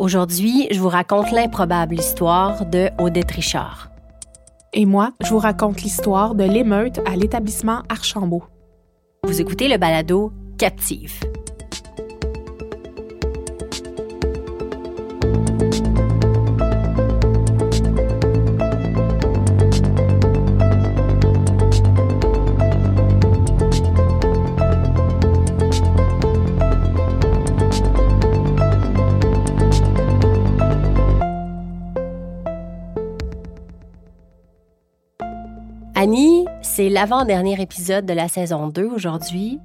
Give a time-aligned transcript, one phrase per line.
[0.00, 3.90] Aujourd'hui, je vous raconte l'improbable histoire de Odette Richard.
[4.72, 8.44] Et moi, je vous raconte l'histoire de l'émeute à l'établissement Archambault.
[9.24, 11.20] Vous écoutez le balado Captive.
[36.02, 39.58] Annie, c'est l'avant-dernier épisode de la saison 2 aujourd'hui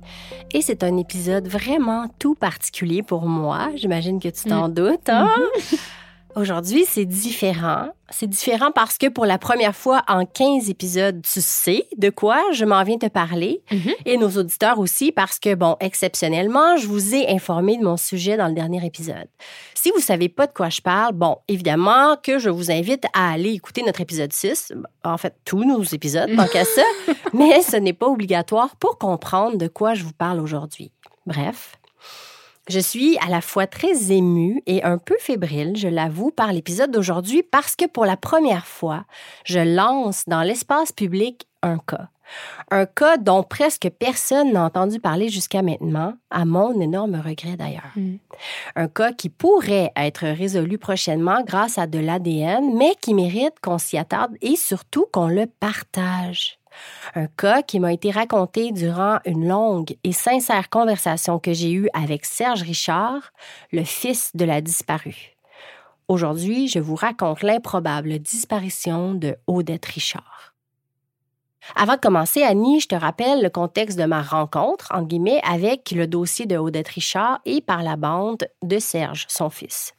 [0.54, 3.70] et c'est un épisode vraiment tout particulier pour moi.
[3.76, 5.08] J'imagine que tu t'en doutes.
[5.08, 5.30] Hein?
[6.36, 7.88] Aujourd'hui, c'est différent.
[8.10, 12.42] C'est différent parce que pour la première fois en 15 épisodes, tu sais de quoi
[12.52, 13.62] je m'en viens te parler.
[14.06, 18.36] Et nos auditeurs aussi parce que, bon, exceptionnellement, je vous ai informé de mon sujet
[18.36, 19.28] dans le dernier épisode.
[19.76, 23.32] Si vous savez pas de quoi je parle, bon, évidemment que je vous invite à
[23.32, 24.74] aller écouter notre épisode 6.
[25.06, 26.84] En fait, tous nos épisodes, tant qu'à ça.
[27.34, 30.92] Mais ce n'est pas obligatoire pour comprendre de quoi je vous parle aujourd'hui.
[31.26, 31.78] Bref.
[32.68, 36.90] Je suis à la fois très émue et un peu fébrile, je l'avoue, par l'épisode
[36.90, 39.06] d'aujourd'hui parce que pour la première fois,
[39.44, 42.10] je lance dans l'espace public un cas.
[42.72, 47.94] Un cas dont presque personne n'a entendu parler jusqu'à maintenant, à mon énorme regret d'ailleurs.
[48.76, 53.78] Un cas qui pourrait être résolu prochainement grâce à de l'ADN, mais qui mérite qu'on
[53.78, 56.58] s'y attarde et surtout qu'on le partage.
[57.16, 61.90] Un cas qui m'a été raconté durant une longue et sincère conversation que j'ai eue
[61.94, 63.32] avec Serge Richard,
[63.72, 65.36] le fils de la disparue.
[66.08, 70.54] Aujourd'hui, je vous raconte l'improbable disparition de Odette Richard.
[71.76, 75.92] Avant de commencer, Annie, je te rappelle le contexte de ma rencontre, en guillemets, avec
[75.92, 79.94] le dossier de Odette Richard et par la bande de Serge, son fils.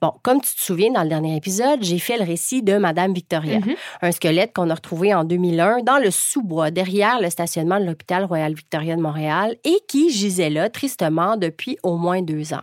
[0.00, 3.12] Bon, comme tu te souviens, dans le dernier épisode, j'ai fait le récit de Madame
[3.12, 3.60] Victoria,
[4.02, 8.24] un squelette qu'on a retrouvé en 2001 dans le sous-bois, derrière le stationnement de l'hôpital
[8.24, 12.62] Royal Victoria de Montréal et qui gisait là tristement depuis au moins deux ans.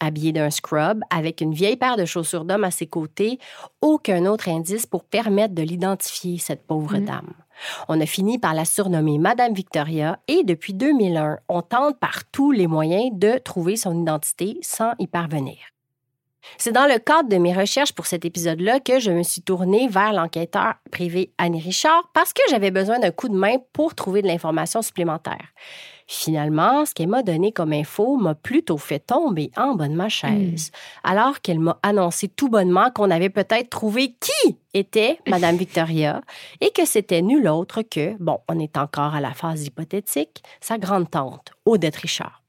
[0.00, 3.38] Habillé d'un scrub, avec une vieille paire de chaussures d'homme à ses côtés,
[3.80, 7.32] aucun autre indice pour permettre de l'identifier, cette pauvre dame.
[7.88, 12.50] On a fini par la surnommer Madame Victoria et depuis 2001, on tente par tous
[12.50, 15.73] les moyens de trouver son identité sans y parvenir.
[16.58, 19.88] C'est dans le cadre de mes recherches pour cet épisode-là que je me suis tournée
[19.88, 24.22] vers l'enquêteur privé Annie Richard parce que j'avais besoin d'un coup de main pour trouver
[24.22, 25.52] de l'information supplémentaire.
[26.06, 30.10] Finalement, ce qu'elle m'a donné comme info m'a plutôt fait tomber en bas de ma
[30.10, 30.70] chaise,
[31.02, 36.20] alors qu'elle m'a annoncé tout bonnement qu'on avait peut-être trouvé qui était Madame Victoria
[36.60, 40.76] et que c'était nul autre que, bon, on est encore à la phase hypothétique, sa
[40.76, 42.43] grande-tante, Odette Richard.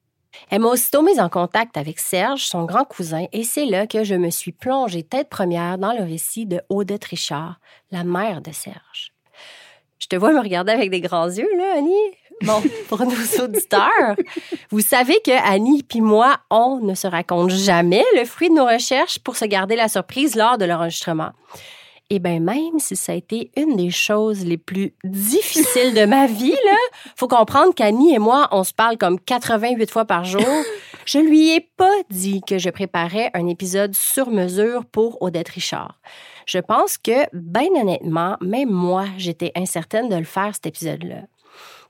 [0.49, 4.03] Elle m'a aussitôt mise en contact avec Serge, son grand cousin, et c'est là que
[4.03, 7.59] je me suis plongée tête première dans le récit de Odette Richard,
[7.91, 9.13] la mère de Serge.
[9.99, 11.93] Je te vois me regarder avec des grands yeux, là, Annie.
[12.43, 14.15] Bon, pour nos auditeurs,
[14.69, 18.65] vous savez que Annie puis moi, on ne se raconte jamais le fruit de nos
[18.65, 21.31] recherches pour se garder la surprise lors de l'enregistrement.
[22.11, 26.27] Et bien, même si ça a été une des choses les plus difficiles de ma
[26.27, 26.77] vie, là,
[27.15, 30.45] faut comprendre qu'Annie et moi, on se parle comme 88 fois par jour.
[31.05, 35.99] Je lui ai pas dit que je préparais un épisode sur mesure pour Odette Richard.
[36.45, 41.23] Je pense que, bien honnêtement, même moi, j'étais incertaine de le faire, cet épisode-là.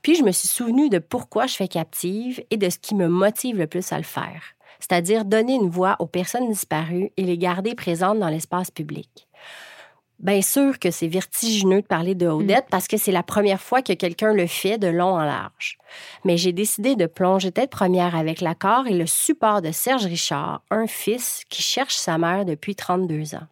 [0.00, 3.08] Puis je me suis souvenue de pourquoi je fais captive et de ce qui me
[3.08, 4.42] motive le plus à le faire,
[4.80, 9.25] c'est-à-dire donner une voix aux personnes disparues et les garder présentes dans l'espace public.
[10.18, 13.82] Bien sûr que c'est vertigineux de parler de Odette parce que c'est la première fois
[13.82, 15.78] que quelqu'un le fait de long en large.
[16.24, 20.62] Mais j'ai décidé de plonger tête première avec l'accord et le support de Serge Richard,
[20.70, 23.46] un fils qui cherche sa mère depuis 32 ans.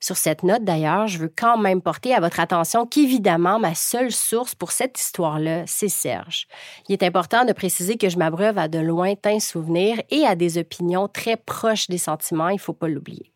[0.00, 4.12] Sur cette note, d'ailleurs, je veux quand même porter à votre attention qu'évidemment, ma seule
[4.12, 6.46] source pour cette histoire-là, c'est Serge.
[6.88, 10.58] Il est important de préciser que je m'abreuve à de lointains souvenirs et à des
[10.58, 13.32] opinions très proches des sentiments, il ne faut pas l'oublier.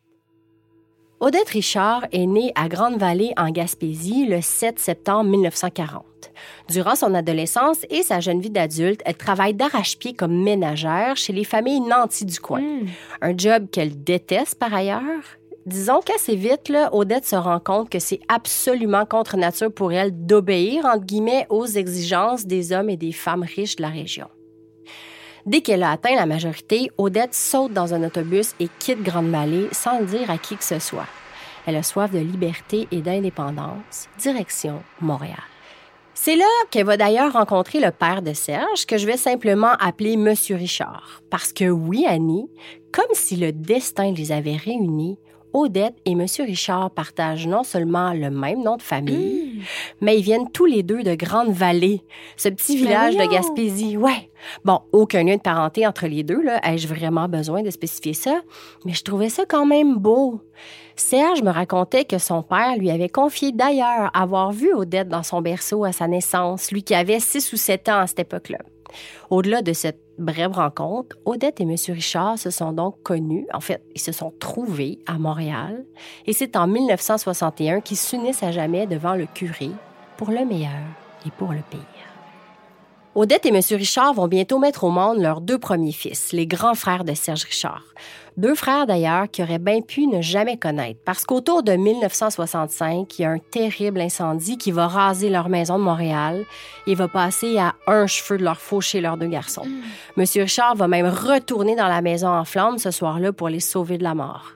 [1.25, 6.03] Odette Richard est née à Grande-Vallée en Gaspésie le 7 septembre 1940.
[6.67, 11.45] Durant son adolescence et sa jeune vie d'adulte, elle travaille d'arrache-pied comme ménagère chez les
[11.45, 12.59] familles nantis du coin.
[12.59, 12.87] Hmm.
[13.21, 15.23] Un job qu'elle déteste par ailleurs.
[15.65, 20.25] Disons qu'assez vite, là, Odette se rend compte que c'est absolument contre nature pour elle
[20.25, 24.27] d'obéir, entre guillemets, aux exigences des hommes et des femmes riches de la région.
[25.45, 29.99] Dès qu'elle a atteint la majorité, Odette saute dans un autobus et quitte Grande-Vallée sans
[29.99, 31.07] le dire à qui que ce soit.
[31.65, 34.07] Elle a soif de liberté et d'indépendance.
[34.19, 35.43] Direction Montréal.
[36.13, 40.15] C'est là qu'elle va d'ailleurs rencontrer le père de Serge, que je vais simplement appeler
[40.15, 41.21] Monsieur Richard.
[41.29, 42.49] Parce que oui, Annie,
[42.93, 45.17] comme si le destin les avait réunis,
[45.53, 49.61] Odette et Monsieur Richard partagent non seulement le même nom de famille,
[50.01, 52.03] mais ils viennent tous les deux de Grande-Vallée,
[52.37, 53.23] ce petit village de!
[53.31, 53.97] Gaspésie.
[53.97, 54.29] Ouais.
[54.65, 56.59] Bon, aucun lien de parenté entre les deux, là.
[56.63, 58.41] Ai-je vraiment besoin de spécifier ça?
[58.85, 60.41] Mais je trouvais ça quand même beau.
[60.95, 65.41] Serge me racontait que son père lui avait confié d'ailleurs avoir vu Odette dans son
[65.41, 68.59] berceau à sa naissance, lui qui avait 6 ou 7 ans à cette époque-là.
[69.29, 71.75] Au-delà de cette brève rencontre, Odette et M.
[71.89, 75.85] Richard se sont donc connus, en fait, ils se sont trouvés à Montréal,
[76.25, 79.71] et c'est en 1961 qu'ils s'unissent à jamais devant le curé,
[80.17, 80.71] pour le meilleur
[81.25, 82.12] et pour le pire.
[83.15, 83.61] Odette et M.
[83.77, 87.43] Richard vont bientôt mettre au monde leurs deux premiers fils, les grands frères de Serge
[87.43, 87.83] Richard.
[88.37, 93.21] Deux frères d'ailleurs qui auraient bien pu ne jamais connaître, parce qu'autour de 1965, il
[93.21, 96.43] y a un terrible incendie qui va raser leur maison de Montréal
[96.87, 99.67] et va passer à un cheveu de leur faucher leurs deux garçons.
[100.17, 103.99] Monsieur Richard va même retourner dans la maison en flammes ce soir-là pour les sauver
[103.99, 104.53] de la mort.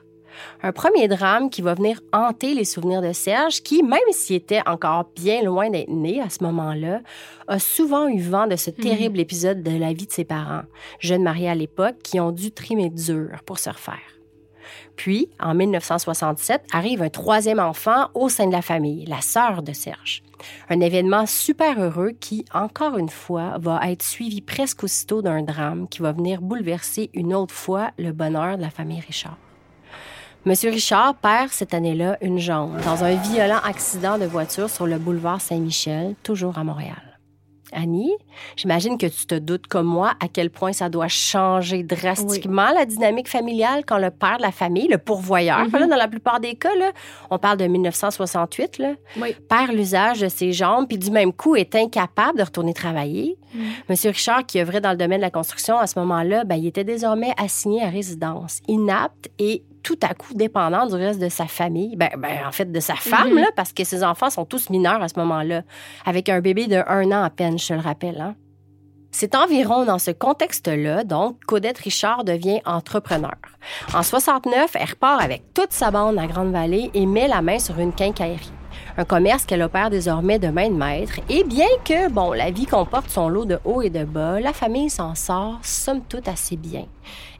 [0.62, 4.62] Un premier drame qui va venir hanter les souvenirs de Serge, qui, même s'il était
[4.66, 7.00] encore bien loin d'être né à ce moment-là,
[7.46, 10.62] a souvent eu vent de ce terrible épisode de la vie de ses parents,
[11.00, 14.18] jeunes mariés à l'époque, qui ont dû trimer dur pour se refaire.
[14.96, 19.72] Puis, en 1967, arrive un troisième enfant au sein de la famille, la sœur de
[19.72, 20.22] Serge.
[20.68, 25.88] Un événement super heureux qui, encore une fois, va être suivi presque aussitôt d'un drame
[25.88, 29.38] qui va venir bouleverser une autre fois le bonheur de la famille Richard.
[30.48, 34.96] Monsieur Richard perd cette année-là une jambe dans un violent accident de voiture sur le
[34.96, 37.02] boulevard Saint-Michel, toujours à Montréal.
[37.70, 38.14] Annie,
[38.56, 42.86] j'imagine que tu te doutes comme moi à quel point ça doit changer drastiquement la
[42.86, 45.72] dynamique familiale quand le père de la famille, le pourvoyeur, Mhm.
[45.80, 46.92] là, dans la plupart des cas, là,
[47.28, 49.34] on parle de 1968, là, Oui.
[49.50, 53.36] perd l'usage de ses jambes puis du même coup est incapable de retourner travailler.
[53.52, 53.60] Mhm.
[53.90, 56.66] Monsieur Richard, qui œuvrait dans le domaine de la construction à ce moment-là, ben, il
[56.68, 61.46] était désormais assigné à résidence, inapte et tout à coup dépendant du reste de sa
[61.46, 63.38] famille, ben, ben, en fait de sa femme, Mhm.
[63.38, 65.62] là, parce que ses enfants sont tous mineurs à ce moment-là,
[66.04, 68.20] avec un bébé de un an à peine, je te le rappelle.
[68.20, 68.34] Hein?
[69.12, 73.32] C'est environ dans ce contexte-là, donc, qu'Odette Richard devient entrepreneur.
[73.94, 77.78] En 69, elle repart avec toute sa bande à Grande-Vallée et met la main sur
[77.78, 78.52] une quincaillerie.
[78.98, 81.14] Un commerce qu'elle opère désormais de main de maître.
[81.30, 84.52] Et bien que, bon, la vie comporte son lot de hauts et de bas, la
[84.52, 86.84] famille s'en sort, somme toute, assez bien.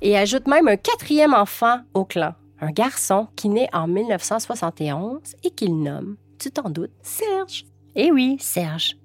[0.00, 2.32] Et ajoute même un quatrième enfant au clan.
[2.60, 7.64] Un garçon qui naît en 1971 et qu'il nomme, tu t'en doutes, Serge.
[7.94, 8.96] Eh oui, Serge.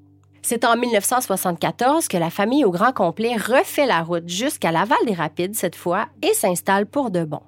[0.42, 5.14] C'est en 1974 que la famille au grand complet refait la route jusqu'à Laval des
[5.14, 7.40] Rapides cette fois et s'installe pour de bon.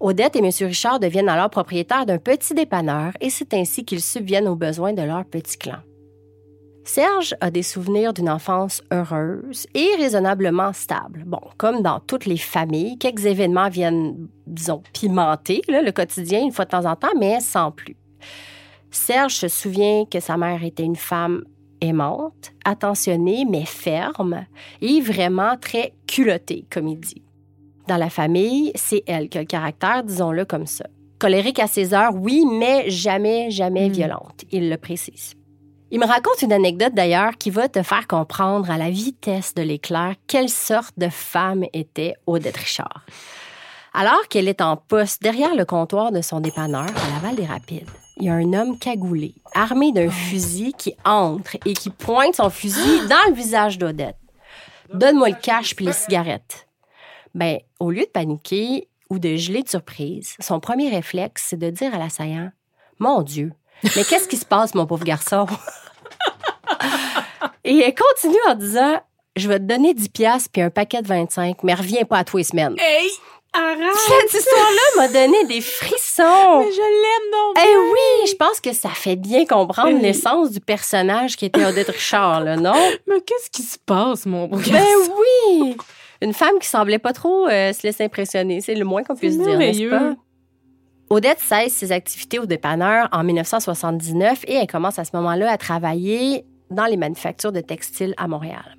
[0.00, 0.50] Odette et M.
[0.60, 5.02] Richard deviennent alors propriétaires d'un petit dépanneur et c'est ainsi qu'ils subviennent aux besoins de
[5.02, 5.80] leur petit clan.
[6.92, 11.22] Serge a des souvenirs d'une enfance heureuse et raisonnablement stable.
[11.24, 16.50] Bon, comme dans toutes les familles, quelques événements viennent, disons, pimenter là, le quotidien une
[16.50, 17.94] fois de temps en temps, mais sans plus.
[18.90, 21.44] Serge se souvient que sa mère était une femme
[21.80, 24.44] aimante, attentionnée, mais ferme
[24.82, 27.22] et vraiment très culottée, comme il dit.
[27.86, 30.86] Dans la famille, c'est elle qui a le caractère, disons-le comme ça.
[31.20, 33.92] Colérique à ses heures, oui, mais jamais, jamais Mm.
[33.92, 35.36] violente, il le précise.
[35.92, 39.62] Il me raconte une anecdote d'ailleurs qui va te faire comprendre à la vitesse de
[39.62, 43.04] l'éclair quelle sorte de femme était Odette Richard.
[43.92, 47.90] Alors qu'elle est en poste derrière le comptoir de son dépanneur à Laval des Rapides,
[48.18, 52.50] il y a un homme cagoulé, armé d'un fusil qui entre et qui pointe son
[52.50, 54.16] fusil dans le visage d'Odette.
[54.94, 56.68] Donne-moi le cash puis les cigarettes.
[57.34, 61.70] Ben, au lieu de paniquer ou de geler de surprise, son premier réflexe, c'est de
[61.70, 62.50] dire à l'assaillant
[63.00, 63.52] Mon Dieu.
[63.96, 65.46] Mais qu'est-ce qui se passe, mon pauvre garçon?
[67.64, 69.00] Et elle continue en disant
[69.36, 72.24] Je vais te donner 10 piastres puis un paquet de 25, mais reviens pas à
[72.24, 72.74] tous les semaines.
[72.78, 73.08] Hey!
[73.52, 73.96] Arrête!
[74.30, 76.60] Cette histoire-là m'a donné des frissons.
[76.60, 80.00] Mais je l'aime donc Eh oui, je pense que ça fait bien comprendre Oui.
[80.00, 82.74] l'essence du personnage qui était Odette Richard, là, non?
[83.08, 84.84] Mais qu'est-ce qui se passe, mon beau Ben
[85.58, 85.76] oui!
[86.22, 89.36] Une femme qui semblait pas trop euh, se laisser impressionner, c'est le moins qu'on puisse
[89.36, 90.12] dire, n'est-ce pas?
[91.12, 95.58] Odette cesse ses activités au dépanneur en 1979 et elle commence à ce moment-là à
[95.58, 98.76] travailler dans les manufactures de textiles à Montréal.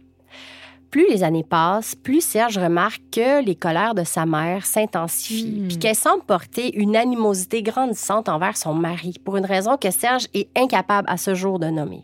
[0.92, 5.68] Plus les années passent, plus Serge remarque que les colères de sa mère s'intensifient, Hmm.
[5.68, 10.28] puis qu'elle semble porter une animosité grandissante envers son mari, pour une raison que Serge
[10.34, 12.04] est incapable à ce jour de nommer.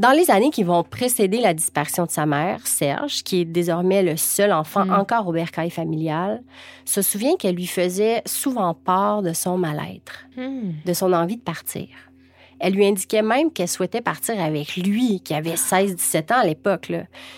[0.00, 4.02] Dans les années qui vont précéder la disparition de sa mère, Serge, qui est désormais
[4.02, 4.92] le seul enfant Mm.
[4.94, 6.42] encore au bercail familial,
[6.86, 10.70] se souvient qu'elle lui faisait souvent part de son mal-être, Hmm.
[10.86, 11.88] de son envie de partir.
[12.60, 16.90] Elle lui indiquait même qu'elle souhaitait partir avec lui, qui avait 16-17 ans à l'époque,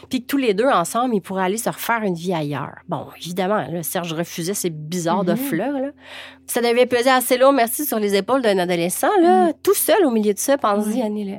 [0.08, 2.76] puis que tous les deux ensemble, ils pourraient aller se refaire une vie ailleurs.
[2.88, 5.36] Bon, évidemment, là, Serge refusait ces bizarres de Mhm.
[5.38, 5.72] fleurs.
[5.80, 5.88] Là.
[6.46, 10.10] Ça devait peser assez lourd, merci, sur les épaules d'un adolescent, là, tout seul au
[10.12, 11.02] milieu de ça, pense-y, Ouais.
[11.02, 11.24] Annie.
[11.28, 11.38] là.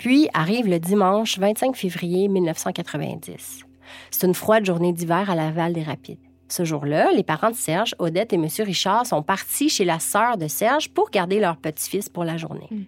[0.00, 3.66] Puis arrive le dimanche 25 février 1990.
[4.10, 6.16] C'est une froide journée d'hiver à Laval des Rapides.
[6.48, 8.46] Ce jour-là, les parents de Serge, Odette et M.
[8.60, 12.66] Richard sont partis chez la sœur de Serge pour garder leur petit-fils pour la journée.
[12.70, 12.84] Mm.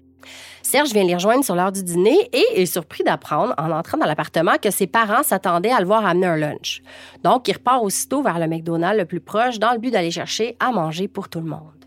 [0.63, 4.07] Serge vient les rejoindre sur l'heure du dîner et est surpris d'apprendre, en entrant dans
[4.07, 6.81] l'appartement, que ses parents s'attendaient à le voir amener un lunch.
[7.25, 10.57] Donc, il repart aussitôt vers le McDonald's le plus proche dans le but d'aller chercher
[10.61, 11.83] à manger pour tout le monde.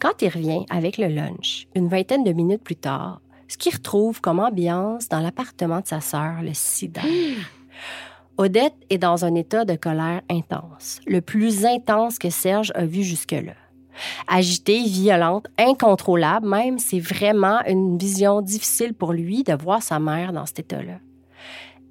[0.00, 3.22] Quand il revient avec le lunch, une vingtaine de minutes plus tard,
[3.54, 7.04] ce qu'il retrouve comme ambiance dans l'appartement de sa sœur le sidère.
[8.36, 13.04] Odette est dans un état de colère intense, le plus intense que Serge a vu
[13.04, 13.52] jusque-là.
[14.26, 20.32] Agitée, violente, incontrôlable même, c'est vraiment une vision difficile pour lui de voir sa mère
[20.32, 20.98] dans cet état-là.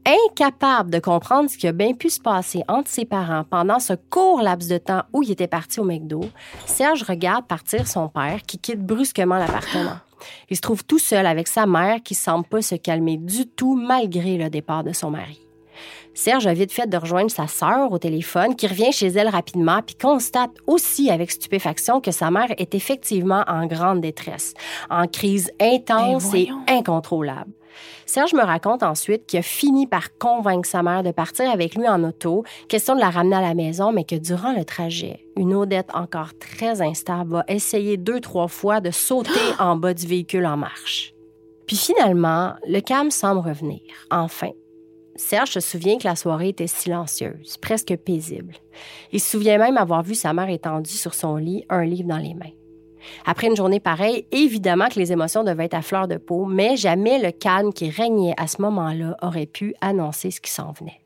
[0.05, 3.93] Incapable de comprendre ce qui a bien pu se passer entre ses parents pendant ce
[3.93, 6.25] court laps de temps où il était parti au McDo,
[6.65, 9.95] Serge regarde partir son père qui quitte brusquement l'appartement.
[10.49, 13.75] Il se trouve tout seul avec sa mère qui semble pas se calmer du tout
[13.75, 15.39] malgré le départ de son mari.
[16.13, 19.81] Serge a vite fait de rejoindre sa sœur au téléphone, qui revient chez elle rapidement,
[19.81, 24.53] puis constate aussi avec stupéfaction que sa mère est effectivement en grande détresse,
[24.91, 26.37] en crise intense Ben
[26.67, 27.51] et incontrôlable.
[28.05, 31.87] Serge me raconte ensuite qu'il a fini par convaincre sa mère de partir avec lui
[31.87, 35.53] en auto, question de la ramener à la maison, mais que durant le trajet, une
[35.53, 40.45] Odette encore très instable va essayer deux, trois fois de sauter en bas du véhicule
[40.45, 41.13] en marche.
[41.67, 44.49] Puis finalement, le calme semble revenir, enfin.
[45.15, 48.55] Serge se souvient que la soirée était silencieuse, presque paisible.
[49.11, 52.17] Il se souvient même avoir vu sa mère étendue sur son lit, un livre dans
[52.17, 52.49] les mains.
[53.25, 56.77] Après une journée pareille, évidemment que les émotions devaient être à fleur de peau, mais
[56.77, 60.99] jamais le calme qui régnait à ce moment-là aurait pu annoncer ce qui s'en venait.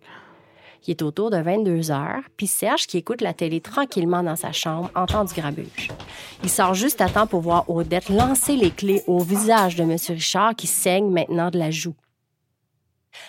[0.87, 4.53] Il est autour de 22 heures, puis Serge, qui écoute la télé tranquillement dans sa
[4.53, 5.89] chambre, entend du grabuge.
[6.43, 9.97] Il sort juste à temps pour voir Odette lancer les clés au visage de M.
[10.09, 11.95] Richard qui saigne maintenant de la joue.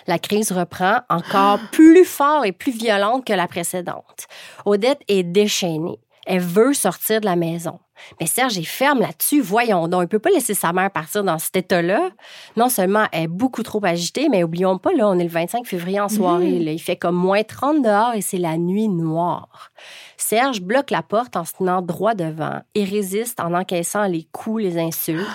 [0.07, 4.27] La crise reprend encore plus fort et plus violente que la précédente.
[4.65, 5.99] Odette est déchaînée.
[6.25, 7.79] Elle veut sortir de la maison.
[8.19, 9.41] Mais Serge est ferme là-dessus.
[9.41, 12.09] Voyons donc, il peut pas laisser sa mère partir dans cet état-là.
[12.55, 15.65] Non seulement elle est beaucoup trop agitée, mais oublions pas, là, on est le 25
[15.65, 16.59] février en soirée.
[16.59, 16.71] là.
[16.71, 19.71] Il fait comme moins 30 dehors et c'est la nuit noire.
[20.17, 24.63] Serge bloque la porte en se tenant droit devant et résiste en encaissant les coups,
[24.63, 25.25] les insultes.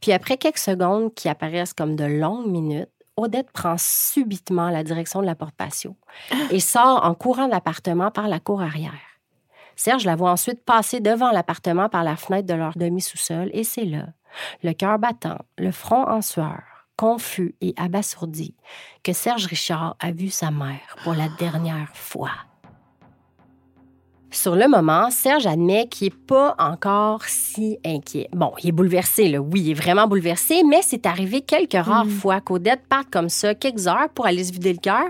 [0.00, 5.20] Puis après quelques secondes qui apparaissent comme de longues minutes, Odette prend subitement la direction
[5.20, 5.94] de la porte patio
[6.50, 8.94] et sort en courant de l'appartement par la cour arrière.
[9.80, 13.86] Serge la voit ensuite passer devant l'appartement par la fenêtre de leur demi-sous-sol et c'est
[13.86, 14.08] là,
[14.62, 16.60] le cœur battant, le front en sueur,
[16.98, 18.54] confus et abasourdi,
[19.02, 22.32] que Serge Richard a vu sa mère pour la dernière fois.
[24.30, 28.28] Sur le moment, Serge admet qu'il n'est pas encore si inquiet.
[28.34, 29.38] Bon, il est bouleversé, là.
[29.38, 32.10] Oui, il est vraiment bouleversé, mais c'est arrivé quelques rares Mm.
[32.10, 35.06] fois qu'Odette parte comme ça quelques heures pour aller se vider le cœur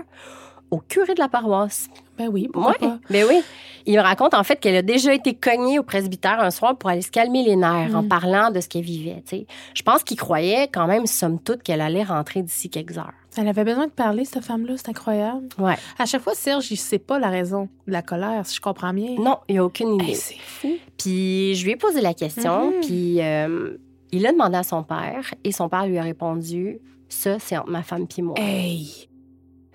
[0.71, 1.87] au curé de la paroisse.
[2.17, 2.99] Ben oui, pourquoi Ouais, pas?
[3.09, 3.41] ben oui.
[3.87, 6.89] Il me raconte en fait qu'elle a déjà été cognée au presbytère un soir pour
[6.89, 8.07] aller se calmer les nerfs en Mm.
[8.07, 9.23] parlant de ce qu'elle vivait.
[9.27, 9.47] tu sais.
[9.73, 13.11] Je pense qu'il croyait quand même, somme toute, qu'elle allait rentrer d'ici quelques heures.
[13.37, 15.47] Elle avait besoin de parler, cette femme-là, c'est incroyable.
[15.57, 15.75] Ouais.
[15.97, 18.93] À chaque fois, Serge, il sait pas la raison de la colère, si je comprends
[18.93, 19.15] bien.
[19.17, 20.09] Non, il n'y a aucune idée.
[20.11, 20.69] Hey, c'est fou.
[20.97, 22.81] Puis je lui ai posé la question, Mhm.
[22.81, 23.77] puis euh,
[24.11, 26.79] il a demandé à son père, et son père lui a répondu
[27.13, 28.35] Ça, c'est entre ma femme puis moi.
[28.37, 29.09] Hey!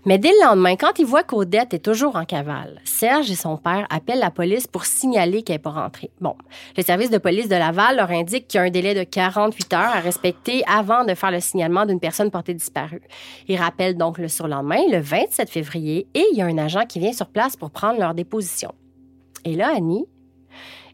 [0.07, 3.57] Mais dès le lendemain, quand il voit qu'Odette est toujours en cavale, Serge et son
[3.57, 6.11] père appellent la police pour signaler qu'elle n'est pas rentrée.
[6.21, 6.37] Bon,
[6.77, 9.73] le service de police de Laval leur indique qu'il y a un délai de 48
[9.75, 13.03] heures à respecter avant de faire le signalement d'une personne portée disparue.
[13.49, 17.01] Ils rappellent donc le surlendemain, le 27 février, et il y a un agent qui
[17.01, 18.73] vient sur place pour prendre leur déposition.
[19.45, 20.07] Et là, Annie,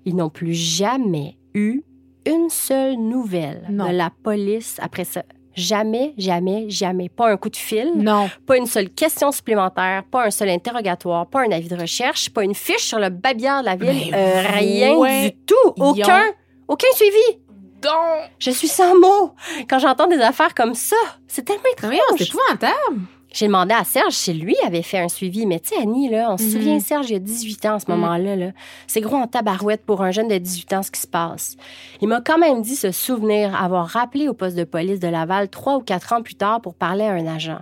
[0.07, 1.83] ils n'ont plus jamais eu
[2.26, 3.88] une seule nouvelle Non.
[3.88, 5.23] de la police après ça.
[5.54, 7.09] Jamais, jamais, jamais.
[7.09, 7.92] Pas un coup de fil.
[7.94, 8.30] Non.
[8.47, 12.44] Pas une seule question supplémentaire, pas un seul interrogatoire, pas un avis de recherche, pas
[12.44, 15.73] une fiche sur le babillard de la ville, euh, rien ouais, du tout.
[15.78, 16.25] Aucun,
[16.68, 17.38] aucun suivi.
[17.82, 19.35] Donc, Je suis sans mots
[19.68, 20.97] quand j'entends des affaires comme ça.
[21.26, 21.90] C'est tellement étrange.
[21.90, 23.00] voyons, c'est épouvantable.
[23.34, 25.46] J'ai demandé à Serge si lui avait fait un suivi.
[25.46, 26.50] Mais tu sais, Annie, là, on se Mhm.
[26.50, 27.96] souvient, Serge, il y a 18 ans à ce Mhm.
[27.98, 28.36] moment-là.
[28.36, 28.46] Là.
[28.86, 31.56] C'est gros en tabarouette pour un jeune de 18 ans ce qui se passe.
[32.00, 35.48] Il m'a quand même dit se souvenir avoir rappelé au poste de police de Laval
[35.48, 37.58] trois ou quatre ans plus tard pour parler à un agent.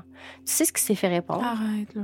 [0.47, 1.43] Tu sais ce qu'il s'est fait répondre?
[1.45, 2.03] Arrête, là.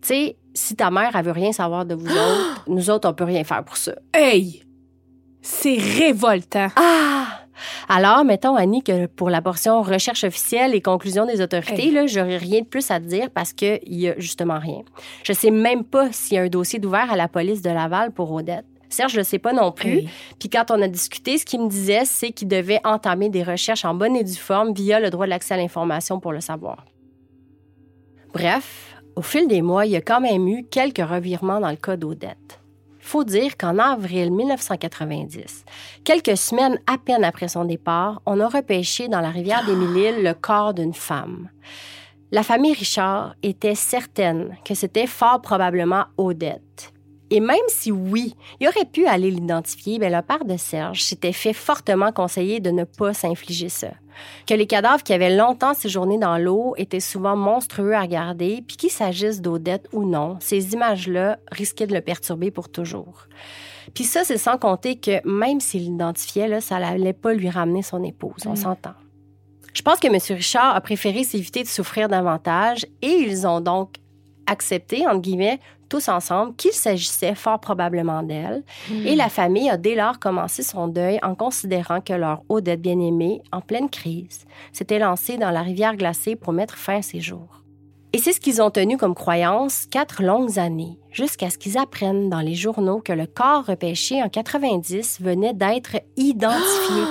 [0.00, 3.14] Tu sais, si ta mère, elle veut rien savoir de vous autres, nous autres, on
[3.14, 3.92] peut rien faire pour ça.
[4.14, 4.62] Hey!
[5.42, 6.68] C'est révoltant.
[6.76, 7.40] Ah!
[7.88, 11.90] Alors, mettons, Annie, que pour la portion recherche officielle et conclusion des autorités, Hey.
[11.92, 14.80] là, j'aurais rien de plus à te dire parce qu'il y a justement rien.
[15.24, 18.12] Je sais même pas s'il y a un dossier d'ouvert à la police de Laval
[18.12, 18.64] pour Odette.
[18.88, 20.02] Serge, je le sais pas non plus.
[20.38, 23.86] Puis quand on a discuté, ce qu'il me disait, c'est qu'il devait entamer des recherches
[23.86, 26.84] en bonne et due forme via le droit de l'accès à l'information pour le savoir.
[28.32, 31.76] Bref, au fil des mois, il y a quand même eu quelques revirements dans le
[31.76, 32.60] cas d'Odette.
[33.04, 35.64] Faut dire qu'en avril 1990,
[36.04, 40.22] quelques semaines à peine après son départ, on a repêché dans la rivière des Mille-Îles
[40.22, 41.50] le corps d'une femme.
[42.30, 46.92] La famille Richard était certaine que c'était fort probablement Odette.
[47.34, 51.32] Et même si oui, il aurait pu aller l'identifier, ben, le père de Serge s'était
[51.32, 53.88] fait fortement conseiller de ne pas s'infliger ça.
[54.46, 58.76] Que les cadavres qui avaient longtemps séjourné dans l'eau étaient souvent monstrueux à regarder, puis
[58.76, 63.26] qu'il s'agisse d'Odette ou non, ces images-là risquaient de le perturber pour toujours.
[63.94, 67.82] Puis ça, c'est sans compter que même s'il l'identifiait, là, ça n'allait pas lui ramener
[67.82, 68.56] son épouse, on Mm.
[68.56, 68.92] s'entend.
[69.72, 70.18] Je pense que M.
[70.36, 73.94] Richard a préféré s'éviter de souffrir davantage et ils ont donc
[74.46, 78.62] accepté, entre guillemets, tous ensemble, qu'il s'agissait fort probablement d'elle.
[79.04, 83.42] Et la famille a dès lors commencé son deuil en considérant que leur Odette bien-aimée,
[83.52, 87.62] en pleine crise, s'était lancée dans la rivière glacée pour mettre fin à ses jours.
[88.14, 92.28] Et c'est ce qu'ils ont tenu comme croyance quatre longues années, jusqu'à ce qu'ils apprennent
[92.30, 97.02] dans les journaux que le corps repêché en 90 venait d'être identifié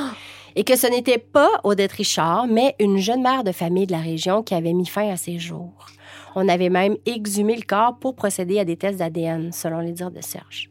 [0.56, 4.00] et que ce n'était pas Odette Richard, mais une jeune mère de famille de la
[4.00, 5.88] région qui avait mis fin à ses jours.
[6.36, 10.12] On avait même exhumé le corps pour procéder à des tests d'ADN, selon les dires
[10.12, 10.70] de Serge.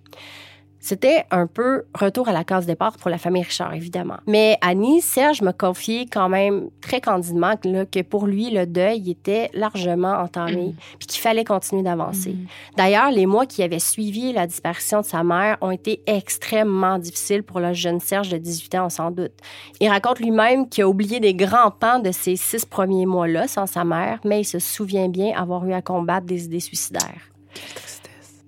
[0.81, 4.17] C'était un peu retour à la case départ pour la famille Richard, évidemment.
[4.27, 8.67] Mais Annie, Serge m'a confié quand même très candidement que, là, que pour lui, le
[8.67, 12.35] deuil était largement entamé, puis qu'il fallait continuer d'avancer.
[12.77, 17.43] D'ailleurs, les mois qui avaient suivi la disparition de sa mère ont été extrêmement difficiles
[17.43, 19.33] pour le jeune Serge de 18 ans, sans doute.
[19.81, 23.67] Il raconte lui-même qu'il a oublié des grands pans de ces six premiers mois-là sans
[23.67, 27.31] sa mère, mais il se souvient bien avoir eu à combattre des idées suicidaires.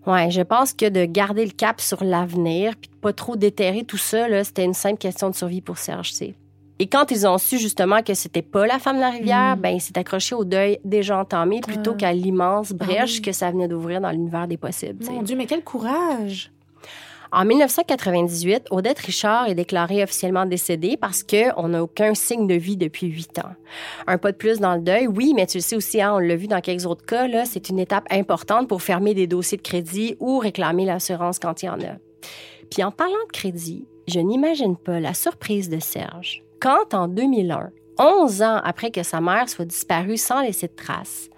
[0.06, 3.84] Ouais, je pense que de garder le cap sur l'avenir puis de pas trop déterrer
[3.84, 6.34] tout ça, là, c'était une simple question de survie pour Serge, sais.
[6.78, 9.60] Et quand ils ont su justement que c'était pas la femme de la rivière, Mm.
[9.60, 11.98] ben il s'est accroché au deuil déjà entamé plutôt Ah.
[11.98, 13.22] qu'à l'immense brèche oui.
[13.22, 15.04] que ça venait d'ouvrir dans l'univers des possibles.
[15.08, 16.50] Mon Dieu, mais quel courage.
[17.34, 22.76] En 1998, Odette Richard est déclarée officiellement décédée parce qu'on n'a aucun signe de vie
[22.76, 23.54] depuis huit ans.
[24.06, 26.18] Un pas de plus dans le deuil, oui, mais tu le sais aussi, hein, on
[26.18, 29.56] l'a vu dans quelques autres cas, là, c'est une étape importante pour fermer des dossiers
[29.56, 31.96] de crédit ou réclamer l'assurance quand il y en a.
[32.70, 37.70] Puis en parlant de crédit, je n'imagine pas la surprise de Serge quand, en 2001,
[37.98, 41.30] 11 ans après que sa mère soit disparue sans laisser de traces,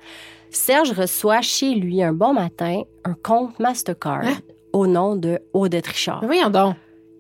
[0.51, 4.37] Serge reçoit chez lui un bon matin un compte Mastercard Hein?
[4.75, 6.21] Au nom de Odette Richard.
[6.23, 6.75] Mais voyons donc.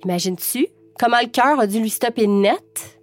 [0.04, 0.66] Imagines-tu
[0.98, 2.98] comment le cœur a dû lui stopper net?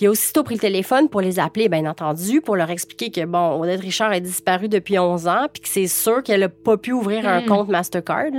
[0.00, 3.24] Il a aussitôt pris le téléphone pour les appeler, bien entendu, pour leur expliquer que,
[3.24, 6.76] bon, Odette Richard a disparu depuis 11 ans, puis que c'est sûr qu'elle n'a pas
[6.76, 7.46] pu ouvrir un Mm.
[7.46, 8.32] compte Mastercard.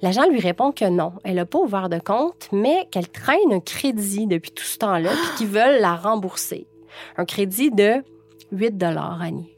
[0.00, 3.60] L'agent lui répond que non, elle n'a pas ouvert de compte, mais qu'elle traîne un
[3.60, 6.66] crédit depuis tout ce temps-là, puis qu'ils veulent la rembourser.
[7.16, 8.02] Un crédit de
[8.50, 9.51] 8 Annie.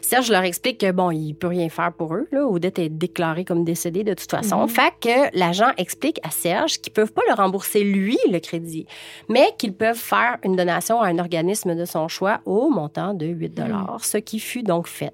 [0.00, 2.26] Serge leur explique que, bon, il peut rien faire pour eux.
[2.32, 2.46] Là.
[2.46, 4.62] Odette est déclarée comme décédée de toute façon.
[4.62, 4.68] Mhm.
[4.68, 8.86] Fait que l'agent explique à Serge qu'ils peuvent pas le rembourser, lui, le crédit,
[9.28, 13.26] mais qu'ils peuvent faire une donation à un organisme de son choix au montant de
[13.26, 13.86] 8 Mhm.
[14.00, 15.12] ce qui fut donc fait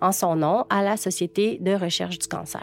[0.00, 2.62] en son nom à la Société de recherche du cancer.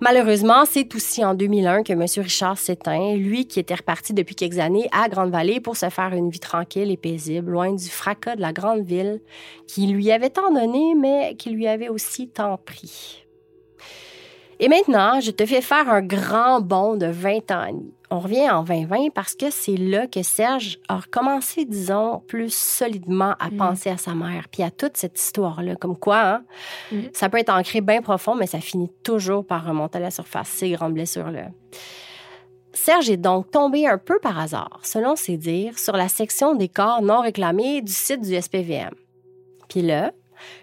[0.00, 2.04] Malheureusement, c'est aussi en 2001 que M.
[2.18, 6.30] Richard s'éteint, lui qui était reparti depuis quelques années à Grande-Vallée pour se faire une
[6.30, 9.20] vie tranquille et paisible, loin du fracas de la grande ville
[9.66, 13.27] qui lui avait tant donné, mais qui lui avait aussi tant pris.
[14.60, 17.70] Et maintenant, je te fais faire un grand bond de 20 ans.
[18.10, 23.34] On revient en 2020 parce que c'est là que Serge a recommencé, disons, plus solidement
[23.38, 25.76] à penser à sa mère, puis à toute cette histoire-là.
[25.76, 26.40] Comme quoi,
[26.92, 30.10] hein, ça peut être ancré bien profond, mais ça finit toujours par remonter à la
[30.10, 31.48] surface, ces grandes blessures-là.
[32.72, 36.68] Serge est donc tombé un peu par hasard, selon ses dires, sur la section des
[36.68, 38.94] corps non réclamés du site du SPVM.
[39.68, 40.12] Puis là,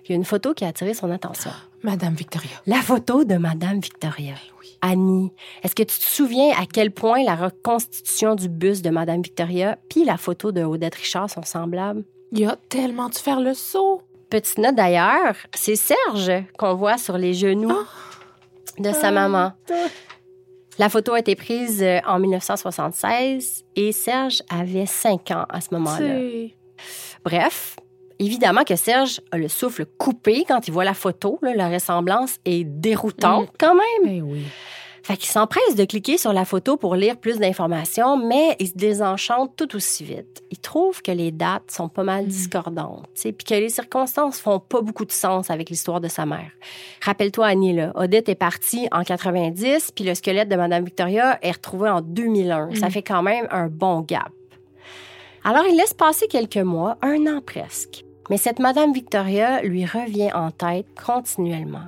[0.03, 1.51] il y a une photo qui a attiré son attention.
[1.85, 2.49] Madame Victoria.
[2.65, 4.33] La photo de Madame Victoria.
[4.81, 9.21] Annie, est-ce que tu te souviens à quel point la reconstitution du bus de Madame
[9.21, 12.03] Victoria puis la photo de Odette Richard sont semblables?
[12.31, 14.01] Il a tellement dû faire le saut.
[14.31, 17.77] Petite note d'ailleurs, c'est Serge qu'on voit sur les genoux
[18.79, 19.53] de sa maman.
[20.79, 25.67] La photo a été prise euh, en 1976 et Serge avait 5 ans à ce
[25.75, 26.49] moment-là.
[27.23, 27.77] Bref,
[28.19, 31.39] évidemment que Serge a le souffle coupé quand il voit la photo.
[31.41, 34.03] là, la ressemblance est déroutante quand même.
[34.05, 34.45] Mais oui.
[35.05, 38.73] Fait qu'il s'empresse de cliquer sur la photo pour lire plus d'informations, mais il se
[38.73, 40.41] désenchante tout aussi vite.
[40.49, 44.39] Il trouve que les dates sont pas mal discordantes, tu sais, puis que les circonstances
[44.39, 46.49] font pas beaucoup de sens avec l'histoire de sa mère.
[47.01, 51.51] Rappelle-toi, Annie, là, Odette est partie en 90, puis le squelette de Madame Victoria est
[51.51, 52.73] retrouvé en 2001.
[52.73, 54.31] Ça fait quand même un bon gap.
[55.43, 58.04] Alors, il laisse passer quelques mois, un an presque.
[58.29, 61.87] Mais cette Madame Victoria lui revient en tête continuellement.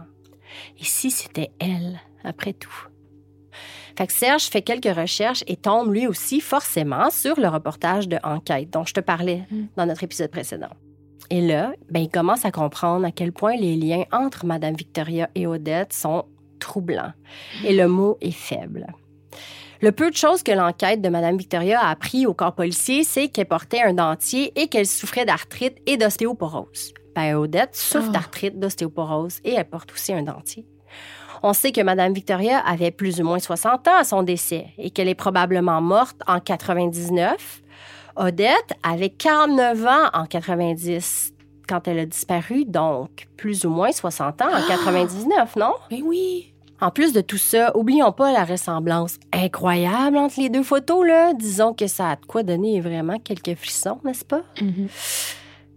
[0.79, 2.87] Et si c'était elle, après tout?
[3.97, 8.19] Fait que Serge fait quelques recherches et tombe lui aussi forcément sur le reportage de
[8.23, 9.43] Enquête dont je te parlais
[9.75, 10.69] dans notre épisode précédent.
[11.29, 15.29] Et là, ben, il commence à comprendre à quel point les liens entre Madame Victoria
[15.33, 16.25] et Odette sont
[16.59, 17.11] troublants.
[17.65, 18.85] Et le mot est faible.
[19.81, 23.27] Le peu de choses que l'enquête de Madame Victoria a appris au corps policier, c'est
[23.27, 26.93] qu'elle portait un dentier et qu'elle souffrait d'arthrite et d'ostéoporose.
[27.15, 28.13] Ben, Odette souffre Ah.
[28.13, 30.65] d'arthrite, d'ostéoporose et elle porte aussi un dentier.
[31.43, 34.89] On sait que Madame Victoria avait plus ou moins 60 ans à son décès et
[34.89, 37.61] qu'elle est probablement morte en 99.
[38.15, 41.33] Odette avait 49 ans en 90
[41.69, 45.73] quand elle a disparu, donc plus ou moins 60 ans en 99, non?
[45.91, 46.53] Mais oui.
[46.79, 51.33] En plus de tout ça, oublions pas la ressemblance incroyable entre les deux photos, là.
[51.33, 54.43] Disons que ça a de quoi donner vraiment quelques frissons, n'est-ce pas?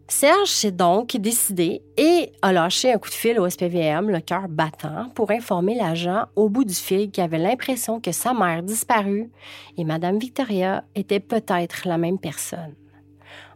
[0.08, 4.48] Serge s'est donc décidé et a lâché un coup de fil au SPVM, le cœur
[4.48, 9.30] battant, pour informer l'agent au bout du fil qui avait l'impression que sa mère disparue
[9.78, 12.74] et Madame Victoria était peut-être la même personne.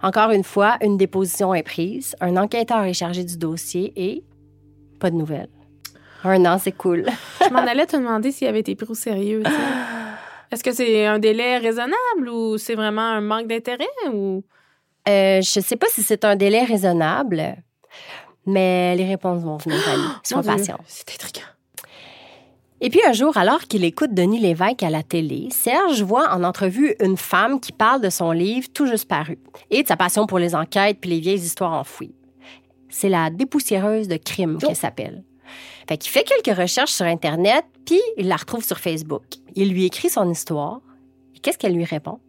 [0.01, 4.23] Encore une fois, une déposition est prise, un enquêteur est chargé du dossier et
[5.01, 5.51] pas de nouvelles.
[6.25, 7.05] Un an, c'est cool.
[7.47, 9.43] Je m'en allais te demander s'il avait été pris au sérieux.
[10.51, 14.43] Est-ce que c'est un délai raisonnable ou c'est vraiment un manque d'intérêt ou?
[15.09, 17.57] Euh, je sais pas si c'est un délai raisonnable,
[18.47, 20.03] mais les réponses vont venir, Annie.
[20.23, 20.79] Sois patient.
[20.87, 21.47] C'est intriguant.
[22.81, 26.43] Et puis un jour, alors qu'il écoute Denis Lévesque à la télé, Serge voit en
[26.45, 29.39] entrevue une femme qui parle de son livre tout juste paru
[29.71, 32.15] et de sa passion pour les enquêtes puis les vieilles histoires enfouies.
[32.89, 35.25] C'est la dépoussiéreuse de crime qu'elle s'appelle.
[35.89, 39.25] Fait qu'il fait quelques recherches sur Internet, puis il la retrouve sur Facebook.
[39.55, 40.81] Il lui écrit son histoire.
[41.35, 42.21] Et qu'est-ce qu'elle lui répond?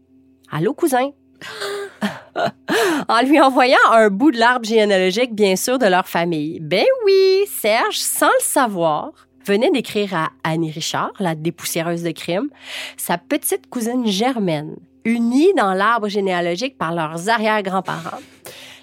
[0.52, 1.12] Allô, cousin?
[3.08, 6.60] en lui envoyant un bout de l'arbre généalogique, bien sûr, de leur famille.
[6.60, 9.12] Ben oui, Serge, sans le savoir,
[9.46, 12.50] venait d'écrire à Annie Richard, la dépoussiéreuse de crime,
[12.98, 18.20] sa petite cousine Germaine, unie dans l'arbre généalogique par leurs arrière-grands-parents.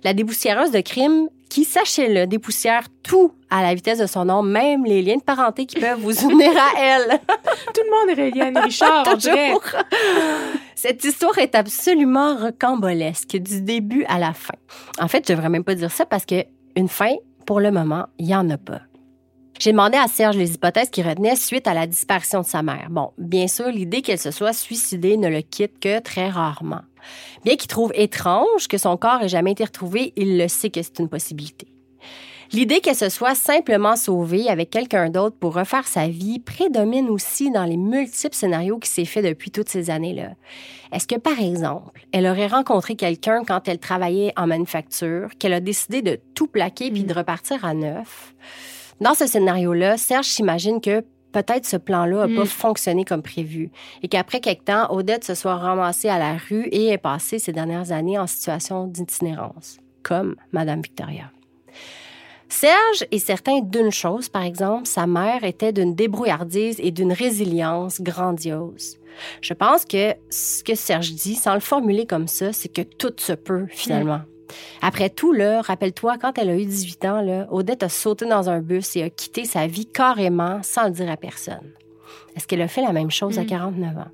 [0.05, 4.85] La dépoussiéreuse de crime qui, sachez-le, dépoussière tout à la vitesse de son nom, même
[4.87, 7.21] les liens de parenté qui peuvent vous unir à elle.
[7.75, 9.05] Tout le monde est relié à Richard.
[9.05, 9.63] Toujours.
[10.75, 14.55] Cette histoire est absolument rocambolesque du début à la fin.
[14.99, 17.15] En fait, je devrais même pas dire ça parce que une fin,
[17.47, 18.81] pour le moment, il y en a pas.
[19.61, 22.89] J'ai demandé à Serge les hypothèses qu'il retenait suite à la disparition de sa mère.
[22.91, 26.81] Bon, bien sûr, l'idée qu'elle se soit suicidée ne le quitte que très rarement.
[27.45, 30.83] Bien qu'il trouve étrange que son corps ait jamais été retrouvé, il le sait que
[30.83, 31.69] c'est une possibilité.
[32.53, 37.51] L'idée qu'elle se soit simplement sauvée avec quelqu'un d'autre pour refaire sa vie prédomine aussi
[37.51, 40.33] dans les multiples scénarios qui s'est fait depuis toutes ces années-là.
[40.93, 45.61] Est-ce que, par exemple, elle aurait rencontré quelqu'un quand elle travaillait en manufacture, qu'elle a
[45.61, 48.35] décidé de tout plaquer puis de repartir à neuf?
[49.01, 53.71] Dans ce scénario-là, Serge s'imagine que peut-être ce plan-là n'a pas fonctionné comme prévu
[54.03, 57.53] et qu'après quelque temps, Odette se soit ramassée à la rue et ait passé ces
[57.53, 61.31] dernières années en situation d'itinérance, comme Madame Victoria.
[62.49, 68.03] Serge est certain d'une chose, par exemple, sa mère était d'une débrouillardise et d'une résilience
[68.03, 68.99] grandiose.
[69.41, 73.15] Je pense que ce que Serge dit, sans le formuler comme ça, c'est que tout
[73.17, 74.21] se peut finalement.
[74.81, 78.49] Après tout, là, rappelle-toi, quand elle a eu 18 ans, là, Odette a sauté dans
[78.51, 81.73] un bus et a quitté sa vie carrément sans le dire à personne.
[82.37, 84.11] Est-ce qu'elle a fait la même chose à 49 ans?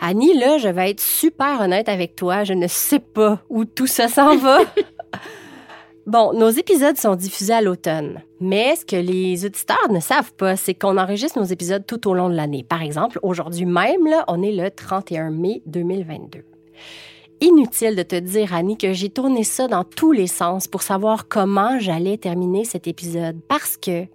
[0.00, 2.44] Annie, là, je vais être super honnête avec toi.
[2.44, 4.58] Je ne sais pas où tout ça s'en va.
[6.06, 10.54] Bon, nos épisodes sont diffusés à l'automne, mais ce que les auditeurs ne savent pas,
[10.54, 12.62] c'est qu'on enregistre nos épisodes tout au long de l'année.
[12.62, 16.44] Par exemple, aujourd'hui même, là, on est le 31 mai 2022.
[17.44, 21.28] Inutile de te dire, Annie, que j'ai tourné ça dans tous les sens pour savoir
[21.28, 23.38] comment j'allais terminer cet épisode.
[23.48, 24.06] Parce que,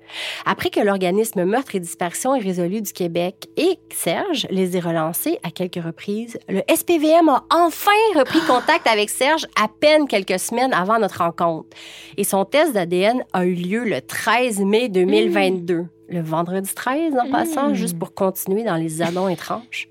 [0.47, 5.37] après que l'organisme Meurtre et Disparition est résolu du Québec et Serge les ait relancés
[5.43, 10.73] à quelques reprises, le SPVM a enfin repris contact avec Serge à peine quelques semaines
[10.73, 11.69] avant notre rencontre.
[12.17, 15.85] Et son test d'ADN a eu lieu le 13 mai 2022.
[16.09, 19.87] Le vendredi 13, en passant, juste pour continuer dans les addons étranges.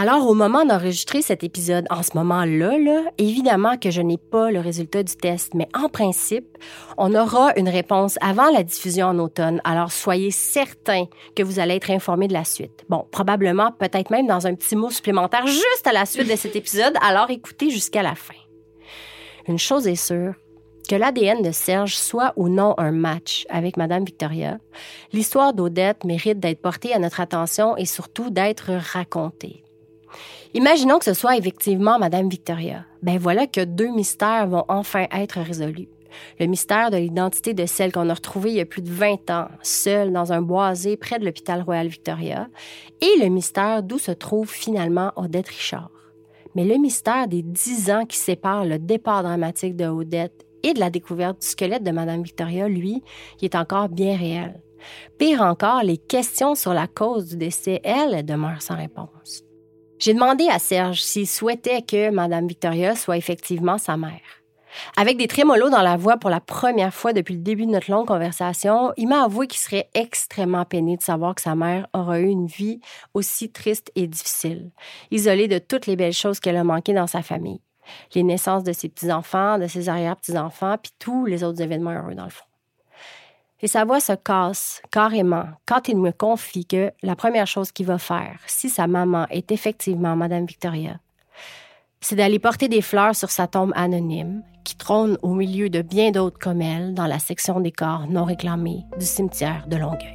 [0.00, 4.52] Alors, au moment d'enregistrer cet épisode, en ce moment-là, là, évidemment que je n'ai pas
[4.52, 6.56] le résultat du test, mais en principe,
[6.96, 9.60] on aura une réponse avant la diffusion en automne.
[9.64, 12.84] Alors, soyez certains que vous allez être informés de la suite.
[12.88, 16.54] Bon, probablement, peut-être même dans un petit mot supplémentaire juste à la suite de cet
[16.54, 16.94] épisode.
[17.00, 18.38] Alors, écoutez jusqu'à la fin.
[19.48, 20.34] Une chose est sûre,
[20.88, 24.58] que l'ADN de Serge soit ou non un match avec Madame Victoria,
[25.12, 29.64] l'histoire d'Odette mérite d'être portée à notre attention et surtout d'être racontée.
[30.54, 32.84] Imaginons que ce soit effectivement Madame Victoria.
[33.02, 35.88] Ben voilà que deux mystères vont enfin être résolus.
[36.40, 39.30] Le mystère de l'identité de celle qu'on a retrouvée il y a plus de 20
[39.30, 42.48] ans, seule dans un boisé près de l'hôpital Royal Victoria,
[43.00, 45.90] et le mystère d'où se trouve finalement Odette Richard.
[46.54, 50.80] Mais le mystère des dix ans qui séparent le départ dramatique de Odette et de
[50.80, 53.02] la découverte du squelette de Madame Victoria, lui,
[53.42, 54.60] est encore bien réel.
[55.18, 59.44] Pire encore, les questions sur la cause du décès, elles, demeurent sans réponse.
[59.98, 64.20] J'ai demandé à Serge s'il souhaitait que Mme Victoria soit effectivement sa mère.
[64.96, 67.90] Avec des trémolos dans la voix pour la première fois depuis le début de notre
[67.90, 72.20] longue conversation, il m'a avoué qu'il serait extrêmement peiné de savoir que sa mère aura
[72.20, 72.80] eu une vie
[73.14, 74.70] aussi triste et difficile,
[75.10, 77.60] isolée de toutes les belles choses qu'elle a manquées dans sa famille.
[78.14, 82.24] Les naissances de ses petits-enfants, de ses arrière-petits-enfants, puis tous les autres événements heureux dans
[82.24, 82.44] le fond.
[83.60, 87.86] Et sa voix se casse carrément quand il me confie que la première chose qu'il
[87.86, 91.00] va faire, si sa maman est effectivement Madame Victoria,
[92.00, 96.12] c'est d'aller porter des fleurs sur sa tombe anonyme qui trône au milieu de bien
[96.12, 100.14] d'autres comme elle dans la section des corps non réclamés du cimetière de Longueuil.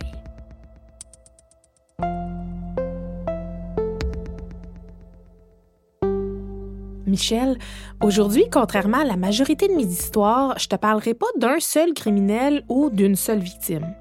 [7.05, 7.57] Michel,
[8.01, 12.63] aujourd'hui, contrairement à la majorité de mes histoires, je te parlerai pas d'un seul criminel
[12.69, 13.93] ou d'une seule victime.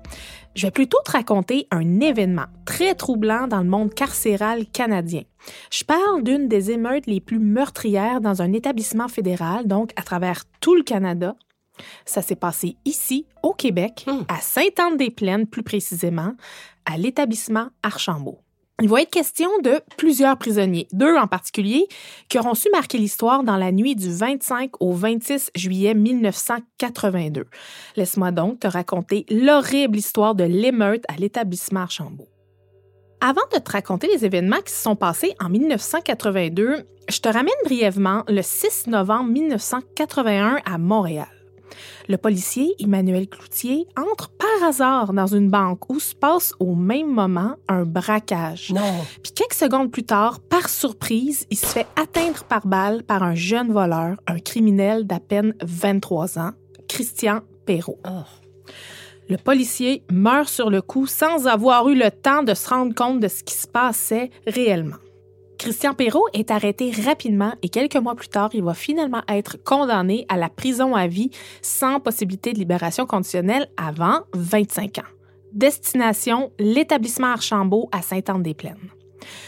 [0.55, 5.23] Je vais plutôt te raconter un événement très troublant dans le monde carcéral canadien.
[5.71, 10.45] Je parle d'une des émeutes les plus meurtrières dans un établissement fédéral, donc à travers
[10.61, 11.35] tout le Canada.
[12.05, 16.35] Ça s'est passé ici, au Québec, à Sainte-Anne-des-Plaines plus précisément,
[16.85, 18.41] à l'établissement Archambault.
[18.83, 21.87] Il va être question de plusieurs prisonniers, deux en particulier,
[22.29, 27.47] qui auront su marquer l'histoire dans la nuit du 25 au 26 juillet 1982.
[27.95, 32.27] Laisse-moi donc te raconter l'horrible histoire de l'émeute à l'établissement Archambault.
[33.21, 37.55] Avant de te raconter les événements qui se sont passés en 1982, je te ramène
[37.65, 41.42] brièvement le 6 novembre 1981 à Montréal.
[42.13, 47.11] Le policier Emmanuel Cloutier entre par hasard dans une banque où se passe au même
[47.11, 48.71] moment un braquage.
[48.71, 48.83] Non.
[49.23, 53.35] Puis quelques secondes plus tard, par surprise, il se fait atteindre par balle par un
[53.35, 56.51] jeune voleur, un criminel d'à peine 23 ans,
[56.87, 57.99] Christian Perrault.
[58.07, 58.25] Oh.
[59.31, 63.21] Le policier meurt sur le coup sans avoir eu le temps de se rendre compte
[63.21, 64.99] de ce qui se passait réellement.
[65.63, 70.27] Christian Perrault est arrêté rapidement et quelques mois plus tard, il va finalement être condamné
[70.29, 71.31] à la prison à vie
[71.63, 75.11] sans possibilité de libération conditionnelle avant 25 ans.
[75.53, 78.91] Destination, l'établissement Archambault à Sainte-Anne-des-Plaines.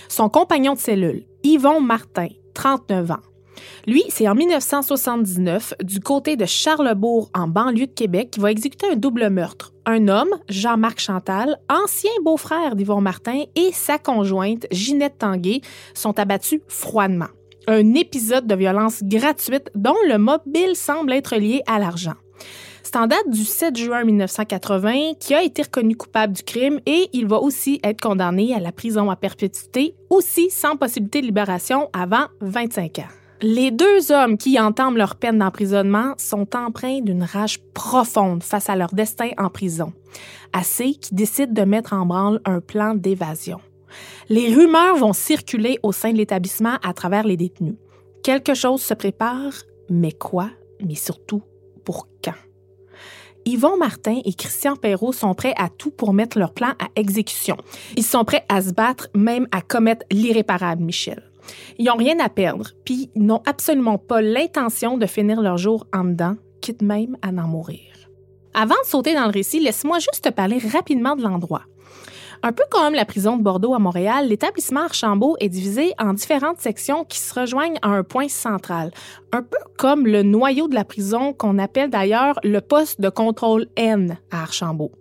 [0.08, 3.22] Son compagnon de cellule, Yvon Martin, 39 ans,
[3.86, 8.86] lui, c'est en 1979, du côté de Charlebourg, en banlieue de Québec, qu'il va exécuter
[8.90, 9.72] un double meurtre.
[9.86, 15.60] Un homme, Jean-Marc Chantal, ancien beau-frère d'Yvon Martin, et sa conjointe, Ginette Tanguay,
[15.94, 17.28] sont abattus froidement.
[17.66, 22.14] Un épisode de violence gratuite dont le mobile semble être lié à l'argent.
[22.82, 27.08] C'est en date du 7 juin 1980 qui a été reconnu coupable du crime et
[27.14, 31.88] il va aussi être condamné à la prison à perpétuité, aussi sans possibilité de libération
[31.94, 33.23] avant 25 ans.
[33.42, 38.76] Les deux hommes qui entament leur peine d'emprisonnement sont empreints d'une rage profonde face à
[38.76, 39.92] leur destin en prison,
[40.52, 43.60] assez qu'ils décident de mettre en branle un plan d'évasion.
[44.28, 47.76] Les rumeurs vont circuler au sein de l'établissement à travers les détenus.
[48.22, 49.52] Quelque chose se prépare,
[49.90, 50.50] mais quoi?
[50.80, 51.42] Mais surtout,
[51.84, 52.32] pour quand?
[53.44, 57.56] Yvon Martin et Christian Perrault sont prêts à tout pour mettre leur plan à exécution.
[57.96, 61.22] Ils sont prêts à se battre, même à commettre l'irréparable, Michel.
[61.78, 65.86] Ils n'ont rien à perdre, puis ils n'ont absolument pas l'intention de finir leur jour
[65.92, 67.80] en dedans, quitte même à en mourir.
[68.54, 71.62] Avant de sauter dans le récit, laisse-moi juste te parler rapidement de l'endroit.
[72.46, 76.60] Un peu comme la prison de Bordeaux à Montréal, l'établissement Archambault est divisé en différentes
[76.60, 78.90] sections qui se rejoignent à un point central,
[79.32, 83.66] un peu comme le noyau de la prison qu'on appelle d'ailleurs le poste de contrôle
[83.76, 84.92] N à Archambault.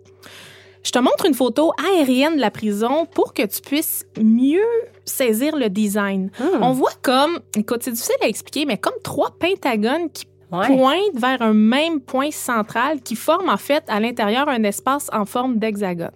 [0.84, 4.60] Je te montre une photo aérienne de la prison pour que tu puisses mieux
[5.06, 6.30] saisir le design.
[6.38, 6.62] Hmm.
[6.62, 11.40] On voit comme, écoute, c'est difficile à expliquer, mais comme trois pentagones qui pointent vers
[11.40, 16.12] un même point central qui forme en fait à l'intérieur un espace en forme d'hexagone.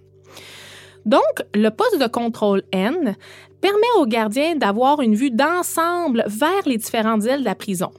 [1.05, 1.23] Donc,
[1.55, 3.15] le poste de contrôle N
[3.61, 7.91] permet aux gardiens d'avoir une vue d'ensemble vers les différentes ailes de la prison.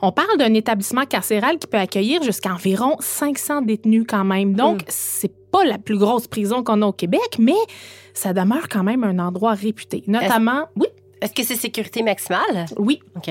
[0.00, 4.54] On parle d'un établissement carcéral qui peut accueillir jusqu'à environ 500 détenus quand même.
[4.54, 7.54] Donc, c'est pas la plus grosse prison qu'on a au Québec, mais
[8.12, 10.04] ça demeure quand même un endroit réputé.
[10.06, 10.86] Notamment, oui,
[11.22, 12.66] Est-ce que c'est sécurité maximale?
[12.78, 13.30] oui, OK.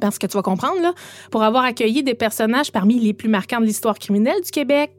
[0.00, 0.92] parce que tu vas comprendre, là,
[1.30, 4.90] pour avoir accueilli des personnages parmi les plus marquants de l'histoire criminelle du Québec.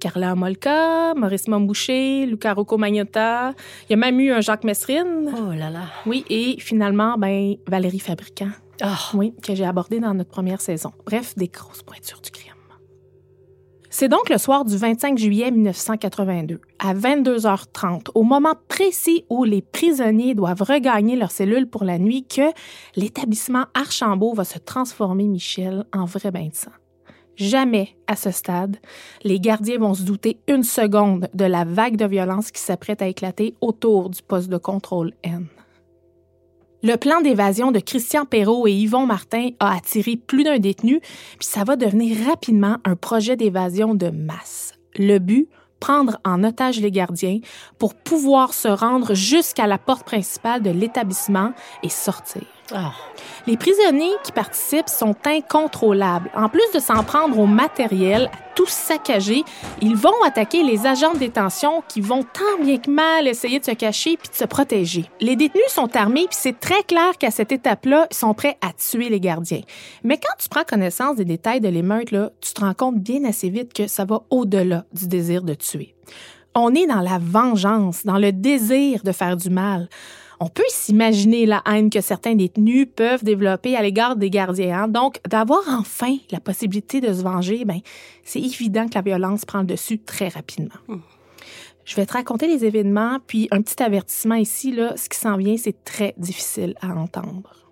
[0.00, 3.52] Carla Molka, Maurice Momboucher, Luca Rocco Magnotta.
[3.88, 5.30] Il y a même eu un Jacques Messrine.
[5.36, 5.82] Oh là là.
[6.06, 8.50] Oui, et finalement, ben, Valérie Fabricant.
[8.82, 8.98] Ah.
[9.14, 10.92] Oui, que j'ai abordé dans notre première saison.
[11.06, 12.53] Bref, des grosses pointures du crime.
[13.96, 19.62] C'est donc le soir du 25 juillet 1982, à 22h30, au moment précis où les
[19.62, 22.50] prisonniers doivent regagner leur cellule pour la nuit, que
[22.96, 26.72] l'établissement Archambault va se transformer, Michel, en vrai bain de sang.
[27.36, 28.78] Jamais, à ce stade,
[29.22, 33.06] les gardiens vont se douter une seconde de la vague de violence qui s'apprête à
[33.06, 35.46] éclater autour du poste de contrôle N.
[36.86, 41.48] Le plan d'évasion de Christian Perrault et Yvon Martin a attiré plus d'un détenu, puis
[41.48, 44.74] ça va devenir rapidement un projet d'évasion de masse.
[44.98, 45.48] Le but,
[45.80, 47.38] prendre en otage les gardiens
[47.78, 52.44] pour pouvoir se rendre jusqu'à la porte principale de l'établissement et sortir.
[52.72, 52.92] Ah.
[53.46, 56.30] Les prisonniers qui participent sont incontrôlables.
[56.34, 59.42] En plus de s'en prendre au matériel, à tout saccager,
[59.82, 63.64] ils vont attaquer les agents de détention qui vont tant bien que mal essayer de
[63.64, 65.04] se cacher puis de se protéger.
[65.20, 68.72] Les détenus sont armés puis c'est très clair qu'à cette étape-là, ils sont prêts à
[68.72, 69.62] tuer les gardiens.
[70.02, 73.50] Mais quand tu prends connaissance des détails de l'émeute, tu te rends compte bien assez
[73.50, 75.94] vite que ça va au-delà du désir de tuer.
[76.54, 79.88] On est dans la vengeance, dans le désir de faire du mal.
[80.40, 84.84] On peut s'imaginer la haine que certains détenus peuvent développer à l'égard des gardiens.
[84.84, 84.88] hein.
[84.88, 87.80] Donc, d'avoir enfin la possibilité de se venger, ben,
[88.24, 90.74] c'est évident que la violence prend le dessus très rapidement.
[91.84, 95.36] Je vais te raconter les événements, puis un petit avertissement ici, là, ce qui s'en
[95.36, 97.64] vient, c'est très difficile à entendre.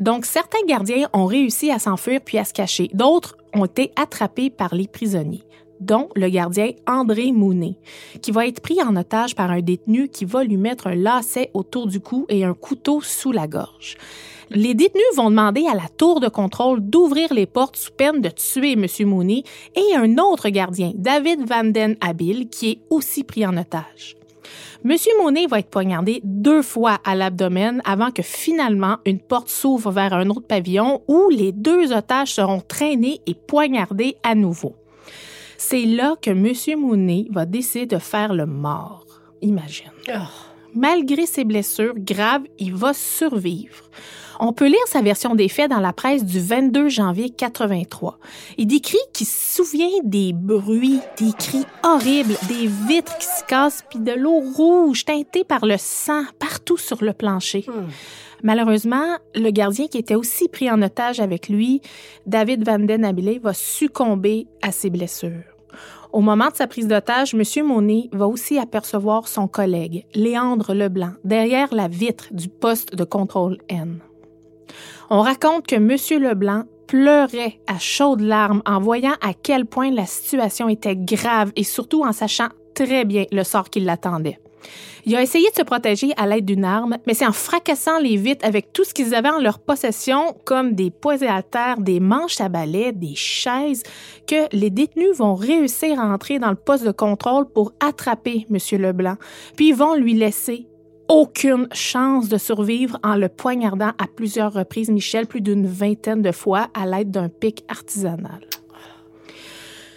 [0.00, 2.90] Donc, certains gardiens ont réussi à s'enfuir puis à se cacher.
[2.92, 5.44] D'autres ont été attrapés par les prisonniers
[5.80, 7.76] dont le gardien André Mounet,
[8.22, 11.50] qui va être pris en otage par un détenu qui va lui mettre un lacet
[11.54, 13.96] autour du cou et un couteau sous la gorge.
[14.50, 18.28] Les détenus vont demander à la tour de contrôle d'ouvrir les portes sous peine de
[18.28, 18.86] tuer M.
[19.08, 19.42] Mounet
[19.74, 24.16] et un autre gardien, David Van Den Habil, qui est aussi pris en otage.
[24.86, 29.90] Monsieur Monet va être poignardé deux fois à l'abdomen avant que finalement une porte s'ouvre
[29.90, 34.74] vers un autre pavillon où les deux otages seront traînés et poignardés à nouveau.
[35.66, 39.06] C'est là que Monsieur Monet va décider de faire le mort.
[39.40, 39.92] Imagine.
[40.12, 40.28] Ah.
[40.74, 43.88] Malgré ses blessures graves, il va survivre.
[44.38, 48.18] On peut lire sa version des faits dans la presse du 22 janvier 83.
[48.58, 53.84] Il décrit qu'il se souvient des bruits, des cris horribles, des vitres qui se cassent,
[53.88, 57.64] puis de l'eau rouge teintée par le sang partout sur le plancher.
[58.42, 61.80] Malheureusement, le gardien qui était aussi pris en otage avec lui,
[62.26, 65.53] David Van Den Abile, va succomber à ses blessures.
[66.14, 67.66] Au moment de sa prise d'otage, M.
[67.66, 73.58] Monet va aussi apercevoir son collègue, Léandre Leblanc, derrière la vitre du poste de contrôle
[73.68, 73.98] N.
[75.10, 76.22] On raconte que M.
[76.22, 81.64] Leblanc pleurait à chaudes larmes en voyant à quel point la situation était grave et
[81.64, 84.38] surtout en sachant très bien le sort qui l'attendait.
[85.06, 88.16] Il a essayé de se protéger à l'aide d'une arme, mais c'est en fracassant les
[88.16, 92.00] vitres avec tout ce qu'ils avaient en leur possession, comme des poids à terre, des
[92.00, 93.82] manches à balai, des chaises,
[94.26, 98.80] que les détenus vont réussir à entrer dans le poste de contrôle pour attraper M.
[98.80, 99.16] Leblanc,
[99.56, 100.68] puis ils vont lui laisser
[101.08, 106.32] aucune chance de survivre en le poignardant à plusieurs reprises, Michel, plus d'une vingtaine de
[106.32, 108.40] fois à l'aide d'un pic artisanal.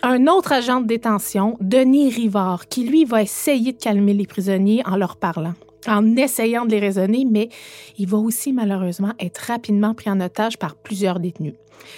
[0.03, 4.83] Un autre agent de détention, Denis Rivard, qui lui va essayer de calmer les prisonniers
[4.85, 5.53] en leur parlant
[5.87, 7.49] en essayant de les raisonner, mais
[7.97, 11.53] il va aussi malheureusement être rapidement pris en otage par plusieurs détenus.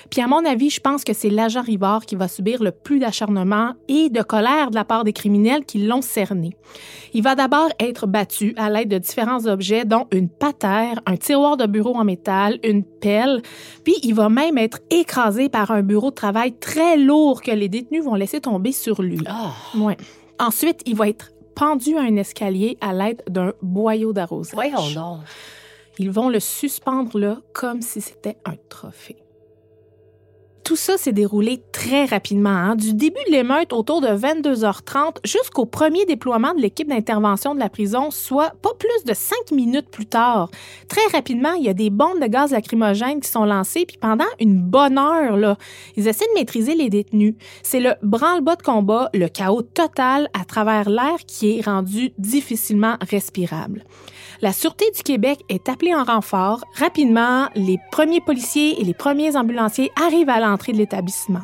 [0.10, 3.00] Puis à mon avis, je pense que c'est l'agent Rivard qui va subir le plus
[3.00, 6.52] d'acharnement et de colère de la part des criminels qui l'ont cerné.
[7.14, 11.58] Il va d'abord être battu à l'aide de différents objets, dont une patère, un tiroir
[11.58, 13.42] de bureau en métal, une pelle,
[13.84, 17.70] puis il va même être écrasé par un bureau de travail très lourd que les
[17.70, 19.20] détenus vont laisser tomber sur lui.
[19.76, 19.98] Ouais.
[20.40, 24.55] Ensuite, il va être pendu à un escalier à l'aide d'un boyau d'arrosage.
[24.55, 25.20] Voyons donc.
[25.97, 29.18] Ils vont le suspendre là comme si c'était un trophée
[30.70, 32.76] tout ça s'est déroulé très rapidement, hein.
[32.76, 37.70] du début de l'émeute autour de 22h30 jusqu'au premier déploiement de l'équipe d'intervention de la
[37.70, 40.51] prison, soit pas plus de cinq minutes plus tard.
[40.88, 44.30] Très rapidement, il y a des bombes de gaz lacrymogènes qui sont lancées, puis pendant
[44.39, 45.57] une bonne heure, là,
[45.95, 47.34] ils essaient de maîtriser les détenus.
[47.63, 52.95] C'est le branle-bas de combat, le chaos total à travers l'air qui est rendu difficilement
[53.09, 53.84] respirable.
[54.42, 56.64] La Sûreté du Québec est appelée en renfort.
[56.76, 61.42] Rapidement, les premiers policiers et les premiers ambulanciers arrivent à l'entrée de l'établissement.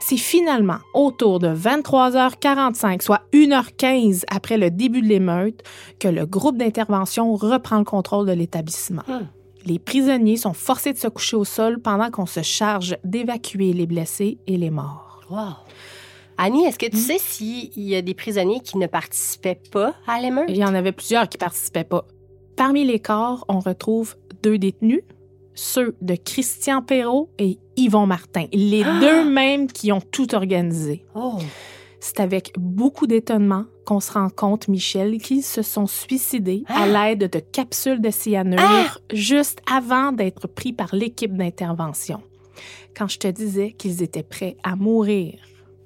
[0.00, 5.62] C'est finalement autour de 23h45, soit 1h15 après le début de l'émeute,
[5.98, 9.02] que le groupe d'intervention reprend le contrôle de l'établissement.
[9.08, 9.26] Hmm.
[9.64, 13.86] Les prisonniers sont forcés de se coucher au sol pendant qu'on se charge d'évacuer les
[13.86, 15.22] blessés et les morts.
[15.30, 15.54] Wow.
[16.36, 17.00] Annie, est-ce que tu hmm?
[17.00, 20.44] sais s'il y a des prisonniers qui ne participaient pas à l'émeute?
[20.48, 22.04] Il y en avait plusieurs qui participaient pas.
[22.56, 25.02] Parmi les corps, on retrouve deux détenus,
[25.54, 28.98] ceux de Christian Perrault et Yvon Martin, les ah!
[28.98, 31.04] deux mêmes qui ont tout organisé.
[31.14, 31.38] Oh.
[32.00, 36.86] C'est avec beaucoup d'étonnement qu'on se rend compte, Michel, qu'ils se sont suicidés à ah!
[36.86, 38.96] l'aide de capsules de cyanure ah!
[39.12, 42.22] juste avant d'être pris par l'équipe d'intervention.
[42.96, 45.34] Quand je te disais qu'ils étaient prêts à mourir.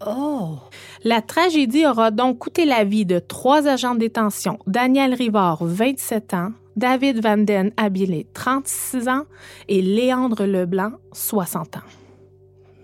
[0.06, 0.58] Oh!
[1.04, 6.34] La tragédie aura donc coûté la vie de trois agents de détention, Daniel Rivard, 27
[6.34, 9.24] ans, David Van Den Abilé, 36 ans,
[9.68, 11.80] et Léandre Leblanc, 60 ans.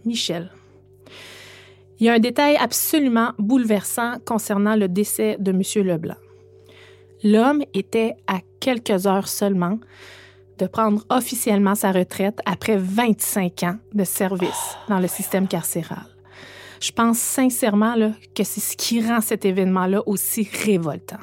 [0.04, 0.50] Michel.
[1.98, 5.86] Il y a un détail absolument bouleversant concernant le décès de M.
[5.86, 6.16] Leblanc.
[7.22, 9.78] L'homme était à quelques heures seulement
[10.58, 16.15] de prendre officiellement sa retraite après 25 ans de service dans le système carcéral.
[16.80, 17.94] Je pense sincèrement
[18.34, 21.18] que c'est ce qui rend cet événement-là aussi révoltant.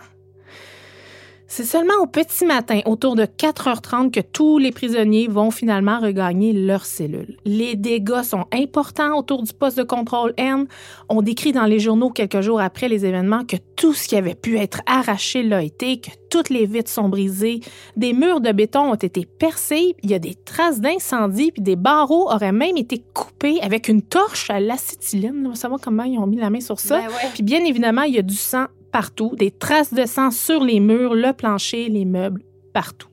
[1.56, 6.51] C'est seulement au petit matin, autour de 4h30, que tous les prisonniers vont finalement regagner
[6.51, 7.38] leurs cellules.
[7.45, 10.66] Les dégâts sont importants autour du poste de contrôle N.
[11.10, 14.34] On décrit dans les journaux quelques jours après les événements que tout ce qui avait
[14.34, 17.60] pu être arraché l'a été, que toutes les vitres sont brisées,
[17.95, 21.76] des murs de béton ont été percés, il y a des traces d'incendie, puis des
[21.76, 25.43] barreaux auraient même été coupés avec une torche à l'acétylène.
[25.45, 26.97] On va savoir comment ils ont mis la main sur ça.
[26.97, 30.64] Ben puis bien évidemment, il y a du sang partout, des traces de sang sur
[30.64, 33.10] les murs, le plancher, les meubles, partout.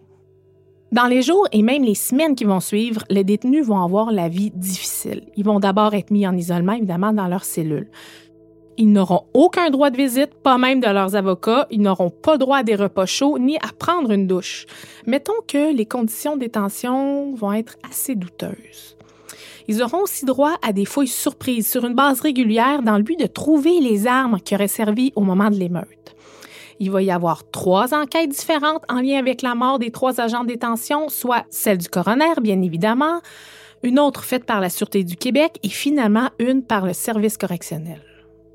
[0.93, 4.28] Dans les jours et même les semaines qui vont suivre, les détenus vont avoir la
[4.28, 5.22] vie difficile.
[5.37, 7.89] Ils vont d'abord être mis en isolement, évidemment, dans leurs cellules.
[8.76, 11.66] Ils n'auront aucun droit de visite, pas même de leurs avocats.
[11.70, 14.66] Ils n'auront pas droit à des repas chauds ni à prendre une douche.
[15.07, 18.97] Mettons que les conditions de détention vont être assez douteuses.
[19.68, 23.18] Ils auront aussi droit à des fouilles surprises sur une base régulière dans le but
[23.18, 26.14] de trouver les armes qui auraient servi au moment de l'émeute.
[26.78, 30.44] Il va y avoir trois enquêtes différentes en lien avec la mort des trois agents
[30.44, 33.20] de détention, soit celle du coroner, bien évidemment,
[33.82, 38.00] une autre faite par la Sûreté du Québec et finalement une par le service correctionnel.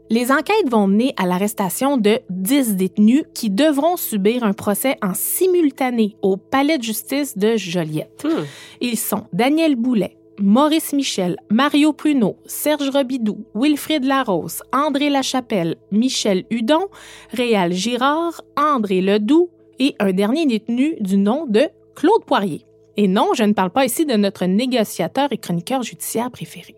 [0.09, 5.15] Les enquêtes vont mener à l'arrestation de dix détenus qui devront subir un procès en
[5.15, 8.23] simultané au palais de justice de Joliette.
[8.23, 8.43] Hmm.
[8.81, 16.45] Ils sont Daniel Boulet, Maurice Michel, Mario Pruneau, Serge Robidoux, Wilfrid Larose, André Lachapelle, Michel
[16.49, 16.88] Hudon,
[17.31, 21.61] Réal Girard, André Ledoux et un dernier détenu du nom de
[21.95, 22.65] Claude Poirier.
[22.97, 26.75] Et non, je ne parle pas ici de notre négociateur et chroniqueur judiciaire préféré.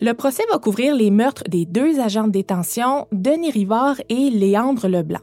[0.00, 4.86] Le procès va couvrir les meurtres des deux agents de détention, Denis Rivard et Léandre
[4.86, 5.20] Leblanc.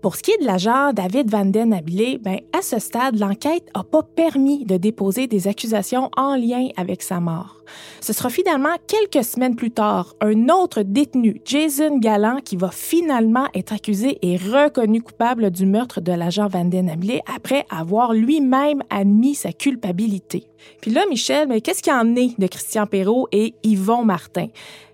[0.00, 3.68] Pour ce qui est de l'agent David Van Den Abilé, ben, à ce stade, l'enquête
[3.74, 7.56] n'a pas permis de déposer des accusations en lien avec sa mort.
[8.00, 13.46] Ce sera finalement quelques semaines plus tard un autre détenu, Jason Gallant, qui va finalement
[13.54, 18.84] être accusé et reconnu coupable du meurtre de l'agent Van Den Abilé après avoir lui-même
[18.90, 20.46] admis sa culpabilité.
[20.80, 24.46] Puis là, Michel, mais qu'est-ce qu'il en est de Christian Perrault et Yvon Martin?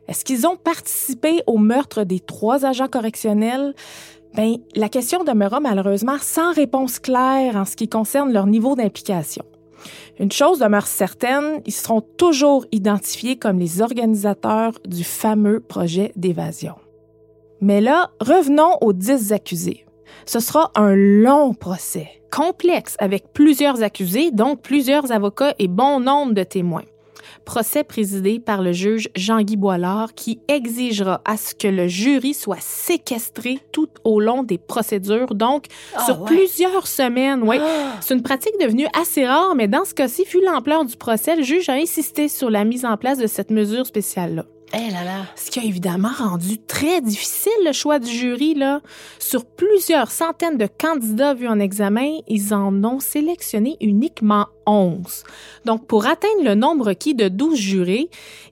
[0.06, 3.74] Est-ce qu'ils ont participé au meurtre des trois agents correctionnels?
[4.34, 9.44] Ben, la question demeura malheureusement sans réponse claire en ce qui concerne leur niveau d'implication.
[10.18, 16.74] Une chose demeure certaine, ils seront toujours identifiés comme les organisateurs du fameux projet d'évasion.
[17.60, 19.86] Mais là, revenons aux dix accusés.
[20.26, 26.34] Ce sera un long procès, complexe, avec plusieurs accusés, donc plusieurs avocats et bon nombre
[26.34, 26.84] de témoins
[27.44, 32.60] procès présidé par le juge Jean-Guy Boilard qui exigera à ce que le jury soit
[32.60, 36.26] séquestré tout au long des procédures, donc Ah, sur ouais.
[36.26, 37.42] plusieurs semaines.
[37.42, 37.92] Oui, Ah!
[38.00, 41.42] c'est une pratique devenue assez rare, mais dans ce cas-ci, vu l'ampleur du procès, le
[41.42, 44.44] juge a insisté sur la mise en place de cette mesure spéciale-là.
[44.72, 44.90] Eh.
[45.36, 48.54] Ce qui a évidemment rendu très difficile le choix du jury.
[48.54, 48.80] Là.
[49.18, 55.24] Sur plusieurs centaines de candidats vus en examen, ils en ont sélectionné uniquement 11.
[55.64, 58.08] Donc, pour atteindre le nombre requis de 12 jurés,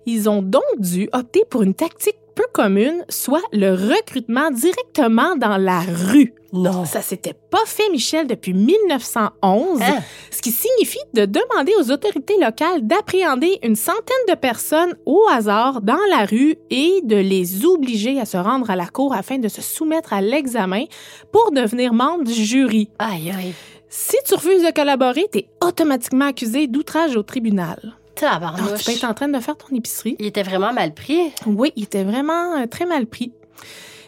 [0.06, 5.56] ils ont donc dû opter pour une tactique peu commune, soit le recrutement directement dans
[5.56, 6.34] la rue.
[6.52, 6.84] Non.
[6.84, 10.00] Ça s'était pas fait, Michel, depuis 1911 Hein?
[10.30, 15.80] ce qui signifie de demander aux autorités locales d'appréhender une centaine de personnes au hasard
[15.80, 19.48] dans la rue et de les obliger à se rendre à la cour afin de
[19.48, 20.84] se soumettre à l'examen
[21.32, 22.90] pour devenir membre du jury.
[22.98, 23.54] Aïe, aïe.
[23.88, 27.94] Si tu refuses de collaborer, tu es automatiquement accusé d'outrage au tribunal.
[28.22, 30.16] Donc, tu peux être en train de faire ton épicerie.
[30.18, 31.32] Il était vraiment mal pris.
[31.46, 33.32] Oui, il était vraiment euh, très mal pris.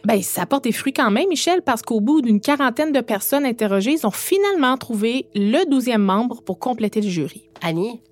[0.04, 3.46] Ben, ça porte des fruits quand même, Michel, parce qu'au bout d'une quarantaine de personnes
[3.46, 7.48] interrogées, ils ont finalement trouvé le douzième membre pour compléter le jury.
[7.62, 8.02] Annie,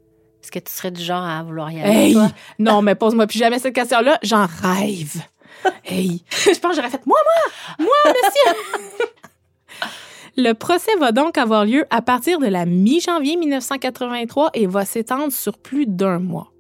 [0.43, 2.13] est-ce que tu serais du genre à vouloir y aller, Hey!
[2.15, 2.31] toi?
[2.59, 4.19] Non, mais pose-moi plus jamais cette question-là.
[4.23, 5.17] J'en rêve.
[5.85, 6.25] Hey!
[6.31, 7.19] Je pense que j'aurais fait moi,
[7.79, 7.87] moi!
[7.87, 9.07] Moi, monsieur!
[10.37, 15.31] Le procès va donc avoir lieu à partir de la mi-janvier 1983 et va s'étendre
[15.31, 16.53] sur plus d'un mois.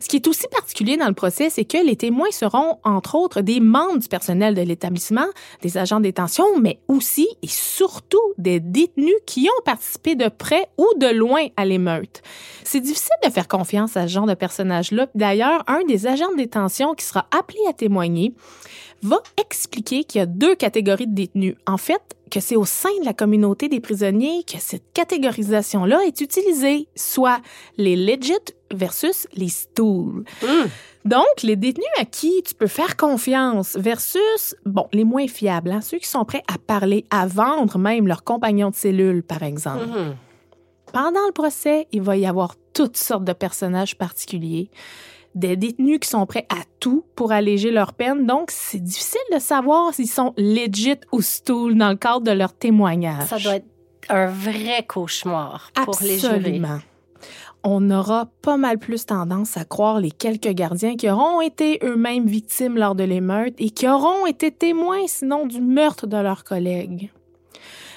[0.00, 3.42] Ce qui est aussi particulier dans le procès, c'est que les témoins seront, entre autres,
[3.42, 5.26] des membres du personnel de l'établissement,
[5.60, 10.66] des agents de détention, mais aussi et surtout des détenus qui ont participé de près
[10.78, 12.22] ou de loin à l'émeute.
[12.64, 15.08] C'est difficile de faire confiance à ce genre de personnage-là.
[15.14, 18.32] D'ailleurs, un des agents de détention qui sera appelé à témoigner
[19.02, 21.56] va expliquer qu'il y a deux catégories de détenus.
[21.66, 26.20] En fait, que c'est au sein de la communauté des prisonniers que cette catégorisation-là est
[26.20, 27.40] utilisée, soit
[27.76, 28.32] les legit
[28.70, 30.24] versus les stools.
[30.42, 30.68] Hum.
[31.04, 35.80] Donc, les détenus à qui tu peux faire confiance versus, bon, les moins fiables, hein,
[35.80, 39.86] ceux qui sont prêts à parler, à vendre même leurs compagnons de cellule, par exemple.
[39.86, 40.14] Mhm.
[40.92, 44.70] Pendant le procès, il va y avoir toutes sortes de personnages particuliers,
[45.34, 48.26] des détenus qui sont prêts à tout pour alléger leur peine.
[48.26, 52.52] Donc, c'est difficile de savoir s'ils sont legit ou stool dans le cadre de leur
[52.52, 53.28] témoignage.
[53.28, 53.66] Ça doit être
[54.08, 56.34] un vrai cauchemar pour les jurés.
[56.34, 56.78] Absolument.
[57.62, 62.26] On aura pas mal plus tendance à croire les quelques gardiens qui auront été eux-mêmes
[62.26, 67.10] victimes lors de l'émeute et qui auront été témoins sinon du meurtre de leurs collègues.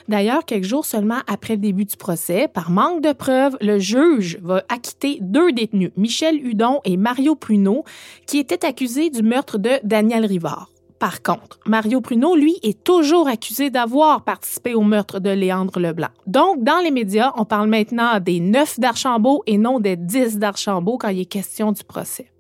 [0.08, 4.38] D'ailleurs, quelques jours seulement après le début du procès, par manque de preuves, le juge
[4.42, 7.84] va acquitter deux détenus, Michel Hudon et Mario Pruneau,
[8.26, 10.70] qui étaient accusés du meurtre de Daniel Rivard.
[11.00, 16.08] Par contre, Mario Pruneau, lui, est toujours accusé d'avoir participé au meurtre de Léandre Leblanc.
[16.28, 20.98] Donc, dans les médias, on parle maintenant des neuf d'Archambault et non des dix d'Archambault
[20.98, 22.33] quand il est question du procès.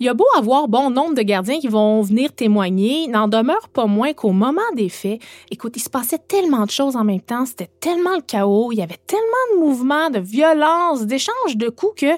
[0.00, 3.68] Il y a beau avoir bon nombre de gardiens qui vont venir témoigner, n'en demeure
[3.68, 5.20] pas moins qu'au moment des faits,
[5.50, 8.78] écoute, il se passait tellement de choses en même temps, c'était tellement le chaos, il
[8.78, 9.24] y avait tellement
[9.54, 12.16] de mouvements, de violence, d'échanges de coups que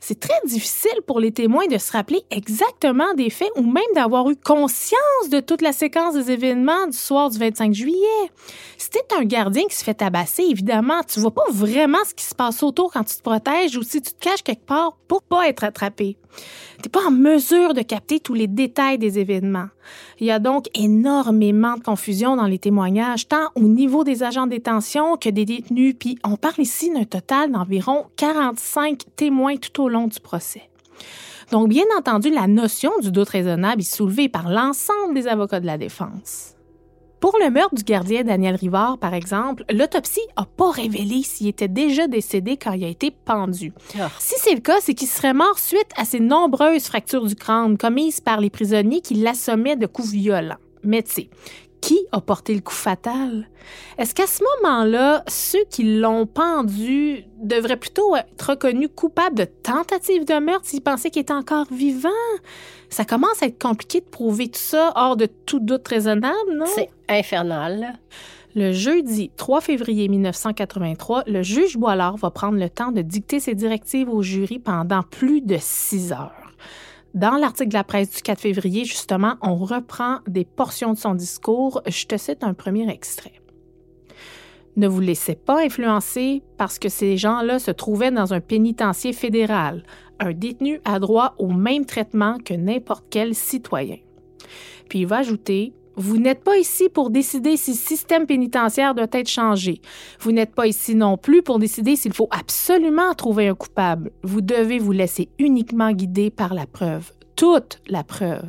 [0.00, 4.28] c'est très difficile pour les témoins de se rappeler exactement des faits ou même d'avoir
[4.30, 8.30] eu conscience de toute la séquence des événements du soir du 25 juillet.
[8.78, 12.34] Si un gardien qui se fait tabasser, évidemment, tu vois pas vraiment ce qui se
[12.34, 15.48] passe autour quand tu te protèges ou si tu te caches quelque part pour pas
[15.48, 16.16] être attrapé.
[16.82, 19.68] T'es pas en mesure de capter tous les détails des événements.
[20.18, 24.46] Il y a donc énormément de confusion dans les témoignages, tant au niveau des agents
[24.46, 29.82] de détention que des détenus, puis on parle ici d'un total d'environ 45 témoins tout
[29.82, 30.62] au long du procès.
[31.50, 35.66] Donc, bien entendu, la notion du doute raisonnable est soulevée par l'ensemble des avocats de
[35.66, 36.54] la défense.
[37.20, 41.68] Pour le meurtre du gardien Daniel Rivard, par exemple, l'autopsie n'a pas révélé s'il était
[41.68, 43.74] déjà décédé quand il a été pendu.
[43.98, 44.10] Ah.
[44.18, 47.76] Si c'est le cas, c'est qu'il serait mort suite à ces nombreuses fractures du crâne
[47.76, 50.56] commises par les prisonniers qui l'assommaient de coups violents.
[50.82, 51.30] Mais tu sais,
[51.80, 53.48] qui a porté le coup fatal?
[53.98, 60.24] Est-ce qu'à ce moment-là, ceux qui l'ont pendu devraient plutôt être reconnus coupables de tentative
[60.24, 62.08] de meurtre s'ils pensaient qu'il était encore vivant?
[62.88, 66.66] Ça commence à être compliqué de prouver tout ça hors de tout doute raisonnable, non?
[66.66, 67.98] C'est infernal.
[68.56, 73.54] Le jeudi 3 février 1983, le juge Boilard va prendre le temps de dicter ses
[73.54, 76.32] directives au jury pendant plus de six heures.
[77.14, 81.14] Dans l'article de la presse du 4 février, justement, on reprend des portions de son
[81.14, 81.82] discours.
[81.86, 83.32] Je te cite un premier extrait.
[84.76, 89.82] Ne vous laissez pas influencer parce que ces gens-là se trouvaient dans un pénitencier fédéral.
[90.20, 93.98] Un détenu a droit au même traitement que n'importe quel citoyen.
[94.88, 99.06] Puis il va ajouter vous n'êtes pas ici pour décider si le système pénitentiaire doit
[99.12, 99.80] être changé.
[100.20, 104.10] Vous n'êtes pas ici non plus pour décider s'il faut absolument trouver un coupable.
[104.22, 108.48] Vous devez vous laisser uniquement guider par la preuve, toute la preuve.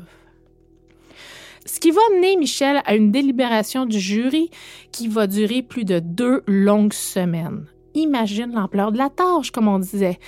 [1.65, 4.49] Ce qui va mener Michel à une délibération du jury
[4.91, 7.65] qui va durer plus de deux longues semaines.
[7.93, 10.19] Imagine l'ampleur de la tâche, comme on disait.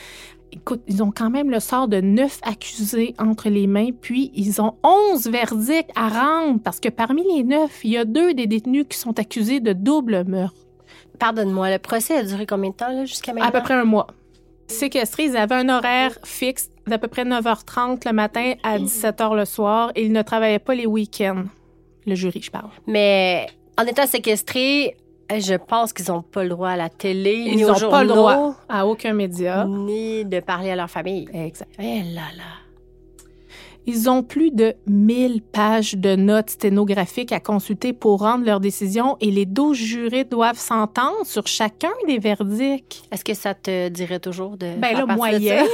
[0.55, 4.61] Écoute, ils ont quand même le sort de neuf accusés entre les mains, puis ils
[4.61, 8.45] ont onze verdicts à rendre, parce que parmi les neuf, il y a deux des
[8.45, 10.55] détenus qui sont accusés de double meurtre.
[11.17, 13.49] Pardonne-moi, le procès a duré combien de temps jusqu'à maintenant?
[13.49, 14.07] À peu près un mois.
[14.67, 19.45] Séquestrés, ils avaient un horaire fixe d'à peu près 9h30 le matin à 17h le
[19.45, 21.45] soir et ils ne travaillaient pas les week-ends.
[22.05, 22.69] Le jury, je parle.
[22.85, 23.47] Mais
[23.79, 24.97] en étant séquestrés,
[25.29, 28.09] je pense qu'ils n'ont pas le droit à la télé, ils ni n'ont pas le
[28.09, 31.27] droit à aucun média, ni de parler à leur famille.
[31.33, 31.69] Exact.
[31.79, 32.43] Eh là là.
[33.85, 39.17] Ils ont plus de 1000 pages de notes sténographiques à consulter pour rendre leur décision
[39.19, 43.03] et les 12 jurés doivent s'entendre sur chacun des verdicts.
[43.11, 44.67] Est-ce que ça te dirait toujours de.
[44.77, 45.65] Ben là, moyen.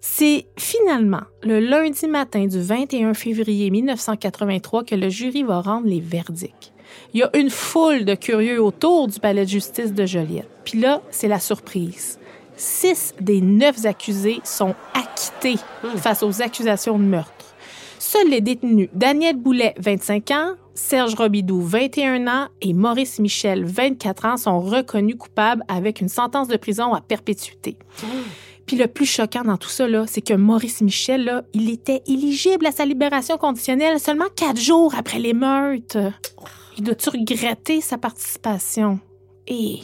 [0.00, 6.00] C'est finalement le lundi matin du 21 février 1983 que le jury va rendre les
[6.00, 6.72] verdicts.
[7.14, 10.48] Il y a une foule de curieux autour du palais de justice de Joliette.
[10.64, 12.18] Puis là, c'est la surprise.
[12.56, 15.56] Six des neuf accusés sont acquittés
[15.96, 17.32] face aux accusations de meurtre.
[17.98, 24.24] Seuls les détenus Daniel Boulet, 25 ans, Serge Robidoux, 21 ans, et Maurice Michel, 24
[24.26, 27.76] ans, sont reconnus coupables avec une sentence de prison à perpétuité.
[28.66, 32.66] Puis le plus choquant dans tout ça, c'est que Maurice Michel, là, il était éligible
[32.66, 36.12] à sa libération conditionnelle seulement quatre jours après les meurtres.
[36.76, 39.00] Il doit-tu regretter sa participation?
[39.46, 39.80] Et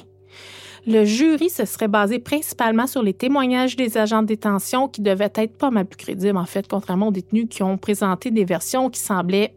[0.86, 5.32] le jury se serait basé principalement sur les témoignages des agents de détention qui devaient
[5.34, 8.90] être pas mal plus crédibles, en fait, contrairement aux détenus qui ont présenté des versions
[8.90, 9.55] qui semblaient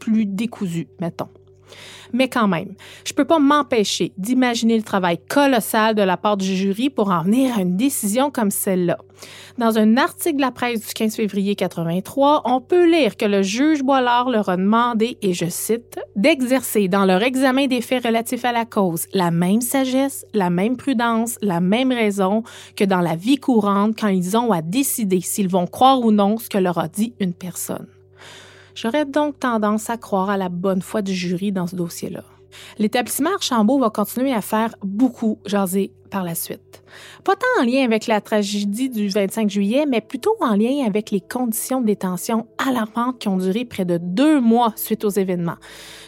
[0.00, 1.28] plus décousues, mettons.
[2.12, 6.46] Mais quand même, je peux pas m'empêcher d'imaginer le travail colossal de la part du
[6.46, 8.98] jury pour en venir à une décision comme celle-là.
[9.58, 13.42] Dans un article de la presse du 15 février 83, on peut lire que le
[13.42, 18.44] juge Boilard leur a demandé, et je cite, d'exercer dans leur examen des faits relatifs
[18.44, 22.42] à la cause la même sagesse, la même prudence, la même raison
[22.76, 26.36] que dans la vie courante quand ils ont à décider s'ils vont croire ou non
[26.36, 27.86] ce que leur a dit une personne.
[28.76, 32.22] J'aurais donc tendance à croire à la bonne foi du jury dans ce dossier-là.
[32.78, 36.82] L'établissement Archambault va continuer à faire beaucoup jaser par la suite.
[37.24, 41.10] Pas tant en lien avec la tragédie du 25 juillet, mais plutôt en lien avec
[41.10, 45.56] les conditions de détention alarmantes qui ont duré près de deux mois suite aux événements.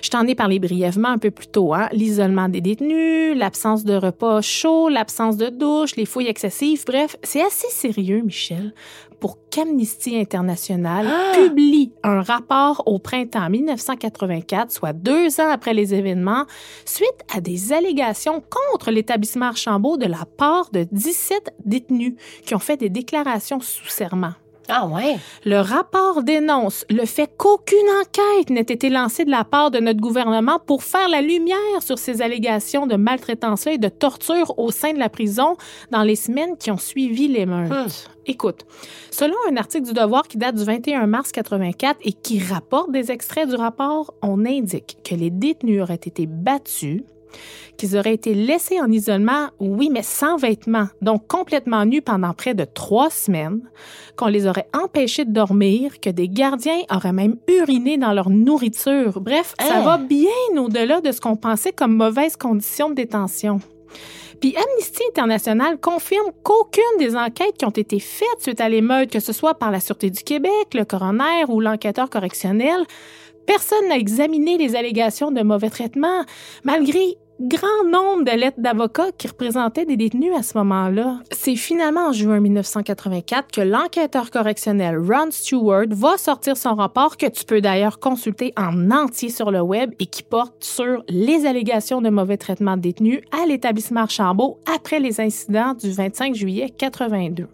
[0.03, 1.75] Je t'en ai parlé brièvement un peu plus tôt.
[1.75, 1.89] Hein?
[1.93, 6.85] L'isolement des détenus, l'absence de repas chauds, l'absence de douche, les fouilles excessives.
[6.87, 8.73] Bref, c'est assez sérieux, Michel,
[9.21, 16.45] pour qu'Amnesty International publie un rapport au printemps 1984, soit deux ans après les événements,
[16.85, 22.15] suite à des allégations contre l'établissement Archambault de la part de 17 détenus
[22.45, 24.35] qui ont fait des déclarations sous serment.
[24.69, 25.17] Ah ouais.
[25.45, 30.01] Le rapport dénonce le fait qu'aucune enquête n'ait été lancée de la part de notre
[30.01, 34.93] gouvernement pour faire la lumière sur ces allégations de maltraitance et de torture au sein
[34.93, 35.57] de la prison
[35.91, 38.11] dans les semaines qui ont suivi les meurtres.
[38.27, 38.67] Écoute,
[39.11, 43.11] selon un article du Devoir qui date du 21 mars 84 et qui rapporte des
[43.11, 47.03] extraits du rapport, on indique que les détenus auraient été battus,
[47.77, 52.55] qu'ils auraient été laissés en isolement, oui, mais sans vêtements, donc complètement nus pendant près
[52.55, 53.61] de trois semaines,
[54.17, 59.21] qu'on les aurait empêchés de dormir, que des gardiens auraient même uriné dans leur nourriture.
[59.21, 59.83] Bref, ça Hein?
[59.83, 63.61] va bien au-delà de ce qu'on pensait comme mauvaises conditions de détention.
[64.41, 69.19] Puis Amnesty International confirme qu'aucune des enquêtes qui ont été faites suite à l'émeute, que
[69.19, 72.85] ce soit par la Sûreté du Québec, le coroner ou l'enquêteur correctionnel,
[73.49, 76.23] personne n'a examiné les allégations de mauvais traitement,
[76.65, 81.21] malgré grand nombre de lettres d'avocats qui représentaient des détenus à ce moment-là.
[81.31, 87.27] C'est finalement en juin 1984 que l'enquêteur correctionnel Ron Stewart va sortir son rapport que
[87.27, 92.03] tu peux d'ailleurs consulter en entier sur le web et qui porte sur les allégations
[92.03, 97.47] de mauvais traitement de détenus à l'établissement Archambault après les incidents du 25 juillet 82.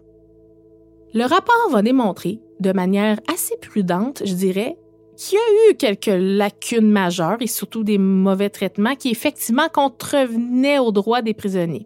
[1.13, 4.77] Le rapport va démontrer, de manière assez prudente, je dirais,
[5.15, 10.91] qui a eu quelques lacunes majeures et surtout des mauvais traitements qui effectivement contrevenaient aux
[10.91, 11.85] droits des prisonniers.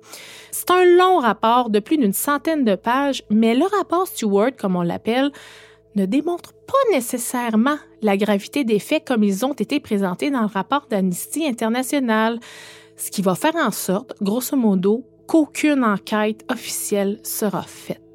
[0.51, 4.75] C'est un long rapport de plus d'une centaine de pages, mais le rapport Stewart, comme
[4.75, 5.32] on l'appelle,
[5.95, 10.47] ne démontre pas nécessairement la gravité des faits comme ils ont été présentés dans le
[10.47, 12.39] rapport d'Amnesty International,
[12.95, 18.09] ce qui va faire en sorte, grosso modo, qu'aucune enquête officielle sera faite.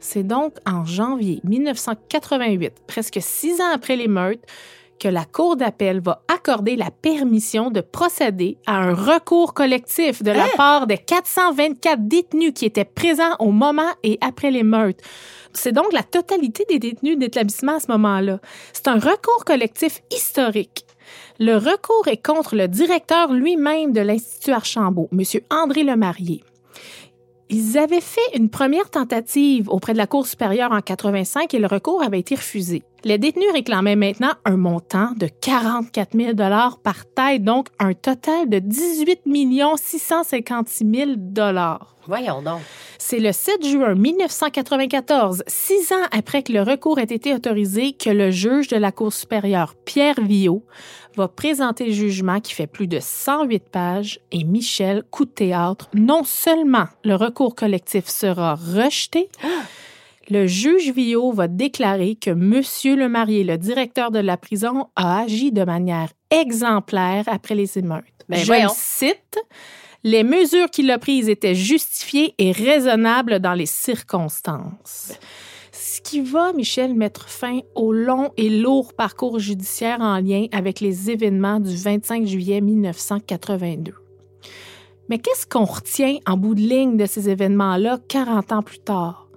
[0.00, 4.42] C'est donc en janvier 1988, presque six ans après les meurtres,
[4.98, 10.30] que la Cour d'appel va accorder la permission de procéder à un recours collectif de
[10.30, 10.48] la hein?
[10.56, 15.02] part des 424 détenus qui étaient présents au moment et après les meurtres.
[15.52, 18.40] C'est donc la totalité des détenus d'établissement à ce moment-là.
[18.72, 20.84] C'est un recours collectif historique.
[21.38, 25.22] Le recours est contre le directeur lui-même de l'Institut Archambault, M.
[25.50, 26.44] André Lemarié.
[27.52, 31.66] Ils avaient fait une première tentative auprès de la Cour supérieure en 85 et le
[31.66, 32.84] recours avait été refusé.
[33.04, 38.48] Les détenus réclamaient maintenant un montant de 44 000 dollars par tête, donc un total
[38.48, 39.22] de 18
[39.76, 41.96] 656 000 dollars.
[42.06, 42.60] Voyons donc.
[42.98, 48.10] C'est le 7 juin 1994, six ans après que le recours ait été autorisé, que
[48.10, 50.64] le juge de la Cour supérieure, Pierre Villot,
[51.16, 55.88] va présenter le jugement qui fait plus de 108 pages et Michel, coup de théâtre,
[55.94, 59.28] non seulement le recours collectif sera rejeté,
[60.30, 65.20] le juge Villot va déclarer que Monsieur le marié, le directeur de la prison, a
[65.20, 68.04] agi de manière exemplaire après les émeutes.
[68.28, 68.70] Ben, Je voyons.
[68.72, 69.38] cite
[70.02, 75.12] les mesures qu'il a prises étaient justifiées et raisonnables dans les circonstances.
[75.72, 80.80] Ce qui va, Michel, mettre fin au long et lourd parcours judiciaire en lien avec
[80.80, 83.94] les événements du 25 juillet 1982.
[85.08, 89.29] Mais qu'est-ce qu'on retient en bout de ligne de ces événements-là 40 ans plus tard?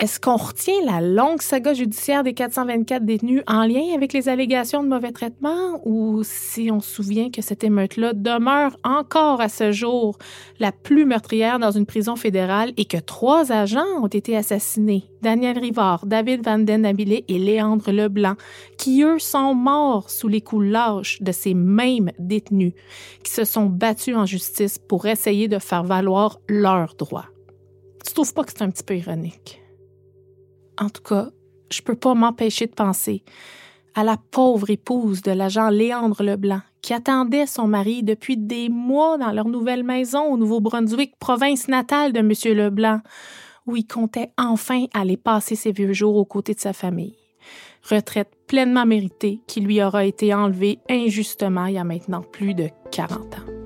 [0.00, 4.82] Est-ce qu'on retient la longue saga judiciaire des 424 détenus en lien avec les allégations
[4.82, 5.80] de mauvais traitement?
[5.84, 10.18] Ou si on se souvient que cette émeute-là demeure encore à ce jour
[10.58, 15.60] la plus meurtrière dans une prison fédérale et que trois agents ont été assassinés, Daniel
[15.60, 18.34] Rivard, David Van Den Abilé et Léandre Leblanc,
[18.76, 22.72] qui eux sont morts sous les coups lâches de ces mêmes détenus
[23.22, 27.26] qui se sont battus en justice pour essayer de faire valoir leurs droits.
[28.04, 29.63] Tu trouves pas que c'est un petit peu ironique?
[30.78, 31.28] En tout cas,
[31.70, 33.24] je peux pas m'empêcher de penser
[33.94, 39.18] à la pauvre épouse de l'agent Léandre Leblanc, qui attendait son mari depuis des mois
[39.18, 42.32] dans leur nouvelle maison au Nouveau-Brunswick, province natale de M.
[42.56, 43.00] Leblanc,
[43.66, 47.16] où il comptait enfin aller passer ses vieux jours aux côtés de sa famille.
[47.88, 52.68] Retraite pleinement méritée qui lui aura été enlevée injustement il y a maintenant plus de
[52.90, 53.63] 40 ans.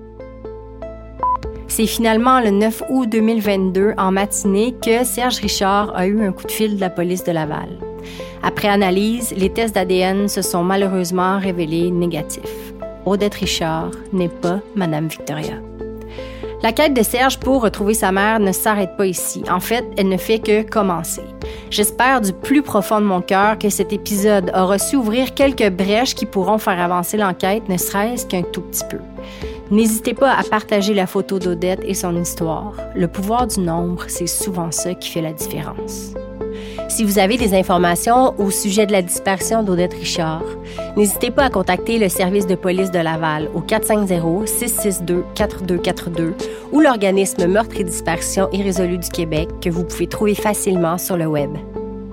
[1.68, 6.44] C'est finalement le 9 août 2022, en matinée, que Serge Richard a eu un coup
[6.44, 7.68] de fil de la police de Laval.
[8.42, 12.72] Après analyse, les tests d'ADN se sont malheureusement révélés négatifs.
[13.04, 15.54] Odette Richard n'est pas Madame Victoria.
[16.62, 19.44] La quête de Serge pour retrouver sa mère ne s'arrête pas ici.
[19.48, 21.22] En fait, elle ne fait que commencer.
[21.70, 26.14] J'espère du plus profond de mon cœur que cet épisode aura su ouvrir quelques brèches
[26.14, 28.98] qui pourront faire avancer l'enquête, ne serait-ce qu'un tout petit peu.
[29.70, 32.72] N'hésitez pas à partager la photo d'Odette et son histoire.
[32.94, 36.14] Le pouvoir du nombre, c'est souvent ça qui fait la différence.
[36.88, 40.44] Si vous avez des informations au sujet de la disparition d'Odette Richard,
[40.96, 46.32] n'hésitez pas à contacter le service de police de Laval au 450-662-4242
[46.72, 51.26] ou l'organisme Meurtre et Disparition irrésolue du Québec que vous pouvez trouver facilement sur le
[51.26, 51.50] web.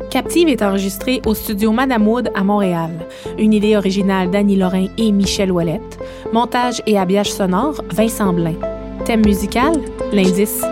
[0.09, 2.91] Captive est enregistrée au studio Madame Wood à Montréal.
[3.37, 5.99] Une idée originale d'Annie Lorrain et Michel Ouellette.
[6.31, 8.55] Montage et habillage sonore, Vincent Blain.
[9.05, 9.73] Thème musical,
[10.13, 10.63] l'indice